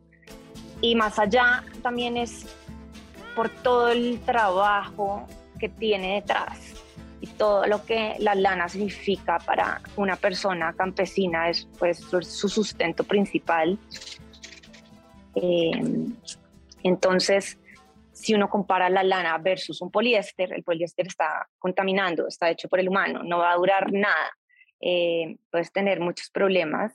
Y 0.82 0.96
más 0.96 1.20
allá 1.20 1.64
también 1.82 2.18
es 2.18 2.46
por 3.36 3.50
todo 3.50 3.90
el 3.90 4.20
trabajo 4.26 5.28
que 5.60 5.70
tiene 5.70 6.16
detrás 6.16 6.74
y 7.22 7.28
todo 7.28 7.68
lo 7.68 7.86
que 7.86 8.16
la 8.20 8.34
lana 8.34 8.68
significa 8.68 9.38
para 9.38 9.82
una 9.96 10.16
persona 10.16 10.74
campesina, 10.74 11.50
es 11.50 11.68
pues 11.78 12.00
su 12.00 12.50
sustento 12.50 13.04
principal. 13.04 13.78
Eh, 15.36 15.72
entonces, 16.84 17.60
si 18.12 18.34
uno 18.34 18.50
compara 18.50 18.90
la 18.90 19.04
lana 19.04 19.38
versus 19.38 19.82
un 19.82 19.92
poliéster, 19.92 20.52
el 20.52 20.64
poliéster 20.64 21.08
está 21.08 21.48
contaminando, 21.60 22.28
está 22.28 22.50
hecho 22.50 22.68
por 22.68 22.80
el 22.80 22.90
humano, 22.90 23.22
no 23.24 23.38
va 23.38 23.52
a 23.52 23.56
durar 23.56 23.92
nada, 23.94 24.32
eh, 24.82 25.38
puedes 25.52 25.72
tener 25.72 26.00
muchos 26.00 26.32
problemas. 26.32 26.92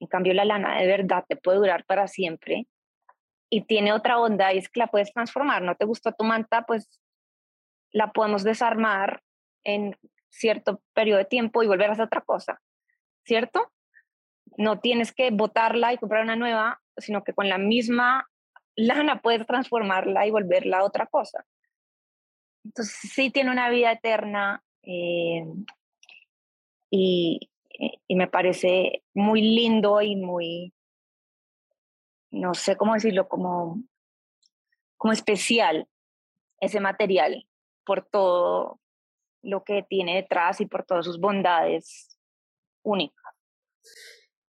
En 0.00 0.08
cambio, 0.08 0.34
la 0.34 0.44
lana 0.44 0.78
de 0.78 0.86
verdad 0.86 1.24
te 1.28 1.36
puede 1.36 1.58
durar 1.58 1.84
para 1.84 2.08
siempre 2.08 2.66
y 3.50 3.64
tiene 3.64 3.92
otra 3.92 4.18
onda 4.18 4.52
y 4.52 4.58
es 4.58 4.68
que 4.68 4.80
la 4.80 4.88
puedes 4.88 5.12
transformar. 5.12 5.62
No 5.62 5.74
te 5.74 5.84
gustó 5.84 6.12
tu 6.12 6.24
manta, 6.24 6.62
pues 6.62 7.00
la 7.92 8.12
podemos 8.12 8.44
desarmar 8.44 9.22
en 9.64 9.96
cierto 10.28 10.82
periodo 10.92 11.18
de 11.18 11.24
tiempo 11.24 11.62
y 11.62 11.66
volver 11.66 11.88
a 11.88 11.92
hacer 11.92 12.04
otra 12.04 12.20
cosa, 12.20 12.60
¿cierto? 13.24 13.72
No 14.56 14.80
tienes 14.80 15.12
que 15.12 15.30
botarla 15.30 15.92
y 15.92 15.98
comprar 15.98 16.22
una 16.22 16.36
nueva, 16.36 16.80
sino 16.98 17.24
que 17.24 17.32
con 17.32 17.48
la 17.48 17.58
misma 17.58 18.28
lana 18.74 19.22
puedes 19.22 19.46
transformarla 19.46 20.26
y 20.26 20.30
volverla 20.30 20.78
a 20.78 20.84
otra 20.84 21.06
cosa. 21.06 21.46
Entonces 22.64 23.12
sí 23.12 23.30
tiene 23.30 23.50
una 23.50 23.70
vida 23.70 23.92
eterna 23.92 24.62
eh, 24.82 25.44
y, 26.90 27.50
y 27.78 28.16
me 28.16 28.28
parece 28.28 29.02
muy 29.14 29.42
lindo 29.42 30.00
y 30.00 30.16
muy, 30.16 30.72
no 32.30 32.54
sé 32.54 32.76
cómo 32.76 32.94
decirlo, 32.94 33.28
como, 33.28 33.82
como 34.96 35.12
especial 35.12 35.88
ese 36.60 36.80
material 36.80 37.46
por 37.84 38.04
todo 38.04 38.80
lo 39.42 39.62
que 39.62 39.84
tiene 39.88 40.16
detrás 40.16 40.60
y 40.60 40.66
por 40.66 40.84
todas 40.84 41.04
sus 41.04 41.20
bondades 41.20 42.18
únicas. 42.82 43.34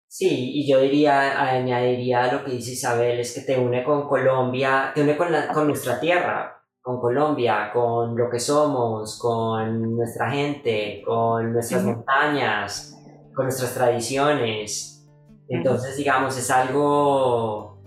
Sí, 0.08 0.52
y 0.56 0.68
yo 0.68 0.80
diría, 0.82 1.40
añadiría 1.40 2.24
a 2.24 2.34
lo 2.34 2.44
que 2.44 2.52
dice 2.52 2.72
Isabel, 2.72 3.20
es 3.20 3.36
que 3.36 3.42
te 3.42 3.60
une 3.60 3.84
con 3.84 4.08
Colombia, 4.08 4.92
te 4.96 5.04
une 5.04 5.16
con, 5.16 5.28
con 5.54 5.68
nuestra 5.68 6.00
tierra, 6.00 6.64
con 6.82 7.00
Colombia, 7.00 7.70
con 7.72 8.18
lo 8.18 8.30
que 8.30 8.40
somos, 8.40 9.20
con 9.20 9.96
nuestra 9.96 10.32
gente, 10.32 11.04
con 11.06 11.54
nuestras 11.54 11.84
montañas, 11.84 12.97
con 13.38 13.46
nuestras 13.46 13.76
tradiciones. 13.76 15.08
Entonces, 15.48 15.96
digamos, 15.96 16.36
es 16.38 16.50
algo, 16.50 17.80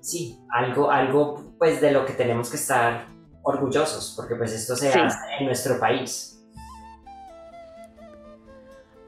sí, 0.00 0.40
algo, 0.50 0.90
algo 0.90 1.54
pues 1.58 1.82
de 1.82 1.92
lo 1.92 2.06
que 2.06 2.14
tenemos 2.14 2.48
que 2.48 2.56
estar 2.56 3.06
orgullosos, 3.42 4.14
porque 4.16 4.34
pues 4.34 4.52
esto 4.52 4.74
se 4.74 4.88
hace 4.88 5.18
en 5.38 5.44
nuestro 5.44 5.78
país. 5.78 6.42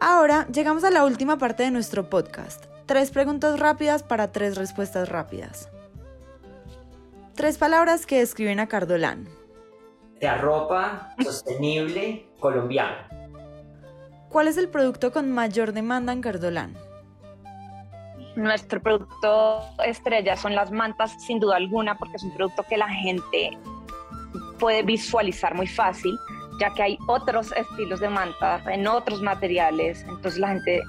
Ahora 0.01 0.47
llegamos 0.53 0.85
a 0.85 0.91
la 0.91 1.03
última 1.03 1.39
parte 1.39 1.63
de 1.63 1.71
nuestro 1.71 2.11
podcast. 2.11 2.67
Tres 2.85 3.11
preguntas 3.11 3.59
rápidas 3.59 4.03
para 4.03 4.33
tres 4.33 4.59
respuestas 4.59 5.09
rápidas. 5.09 5.71
Tres 7.35 7.57
palabras 7.57 8.05
que 8.05 8.19
describen 8.19 8.61
a 8.61 8.69
Cardolán. 8.69 9.27
De 10.21 10.29
arropa, 10.29 11.15
sostenible, 11.25 12.29
colombiano. 12.39 13.14
¿Cuál 14.35 14.49
es 14.49 14.57
el 14.57 14.69
producto 14.69 15.13
con 15.13 15.31
mayor 15.31 15.73
demanda 15.73 16.13
en 16.13 16.21
Cardolán? 16.21 16.75
Nuestro 18.35 18.83
producto 18.83 19.61
estrella 19.87 20.37
son 20.37 20.57
las 20.57 20.73
mantas, 20.73 21.15
sin 21.25 21.39
duda 21.39 21.55
alguna, 21.55 21.97
porque 21.97 22.17
es 22.17 22.25
un 22.25 22.35
producto 22.35 22.65
que 22.69 22.77
la 22.77 22.89
gente 22.89 23.57
puede 24.59 24.83
visualizar 24.83 25.55
muy 25.55 25.69
fácil 25.69 26.19
ya 26.59 26.75
que 26.75 26.83
hay 26.83 26.99
otros 27.07 27.53
estilos 27.53 28.01
de 28.01 28.09
manta 28.09 28.61
en 28.67 28.89
otros 28.89 29.23
materiales, 29.23 30.03
entonces 30.03 30.39
la 30.39 30.49
gente 30.49 30.83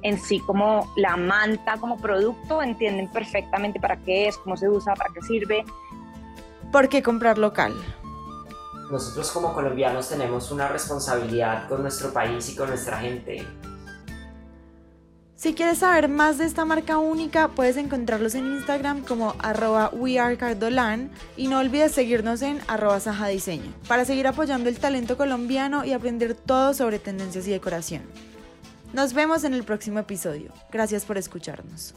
en 0.00 0.18
sí 0.18 0.40
como 0.40 0.90
la 0.96 1.18
manta 1.18 1.76
como 1.76 1.98
producto 1.98 2.62
entienden 2.62 3.08
perfectamente 3.08 3.78
para 3.78 3.98
qué 3.98 4.28
es, 4.28 4.38
cómo 4.38 4.56
se 4.56 4.70
usa, 4.70 4.94
para 4.94 5.12
qué 5.12 5.20
sirve. 5.20 5.66
¿Por 6.72 6.88
qué 6.88 7.02
comprar 7.02 7.36
local? 7.36 7.74
Nosotros 8.90 9.30
como 9.30 9.54
colombianos 9.54 10.08
tenemos 10.08 10.50
una 10.50 10.68
responsabilidad 10.68 11.68
con 11.68 11.82
nuestro 11.82 12.12
país 12.12 12.48
y 12.50 12.56
con 12.56 12.68
nuestra 12.68 12.98
gente. 12.98 13.46
Si 15.36 15.54
quieres 15.54 15.78
saber 15.78 16.08
más 16.08 16.36
de 16.36 16.44
esta 16.44 16.66
marca 16.66 16.98
única, 16.98 17.48
puedes 17.48 17.78
encontrarlos 17.78 18.34
en 18.34 18.46
Instagram 18.56 19.02
como 19.04 19.34
arroba 19.38 19.88
wearecardolan 19.88 21.10
y 21.36 21.48
no 21.48 21.60
olvides 21.60 21.92
seguirnos 21.92 22.42
en 22.42 22.60
arroba 22.66 23.00
sajadiseño 23.00 23.72
para 23.88 24.04
seguir 24.04 24.26
apoyando 24.26 24.68
el 24.68 24.78
talento 24.78 25.16
colombiano 25.16 25.84
y 25.84 25.94
aprender 25.94 26.34
todo 26.34 26.74
sobre 26.74 26.98
tendencias 26.98 27.46
y 27.46 27.52
decoración. 27.52 28.02
Nos 28.92 29.14
vemos 29.14 29.44
en 29.44 29.54
el 29.54 29.62
próximo 29.62 30.00
episodio. 30.00 30.52
Gracias 30.70 31.06
por 31.06 31.16
escucharnos. 31.16 31.94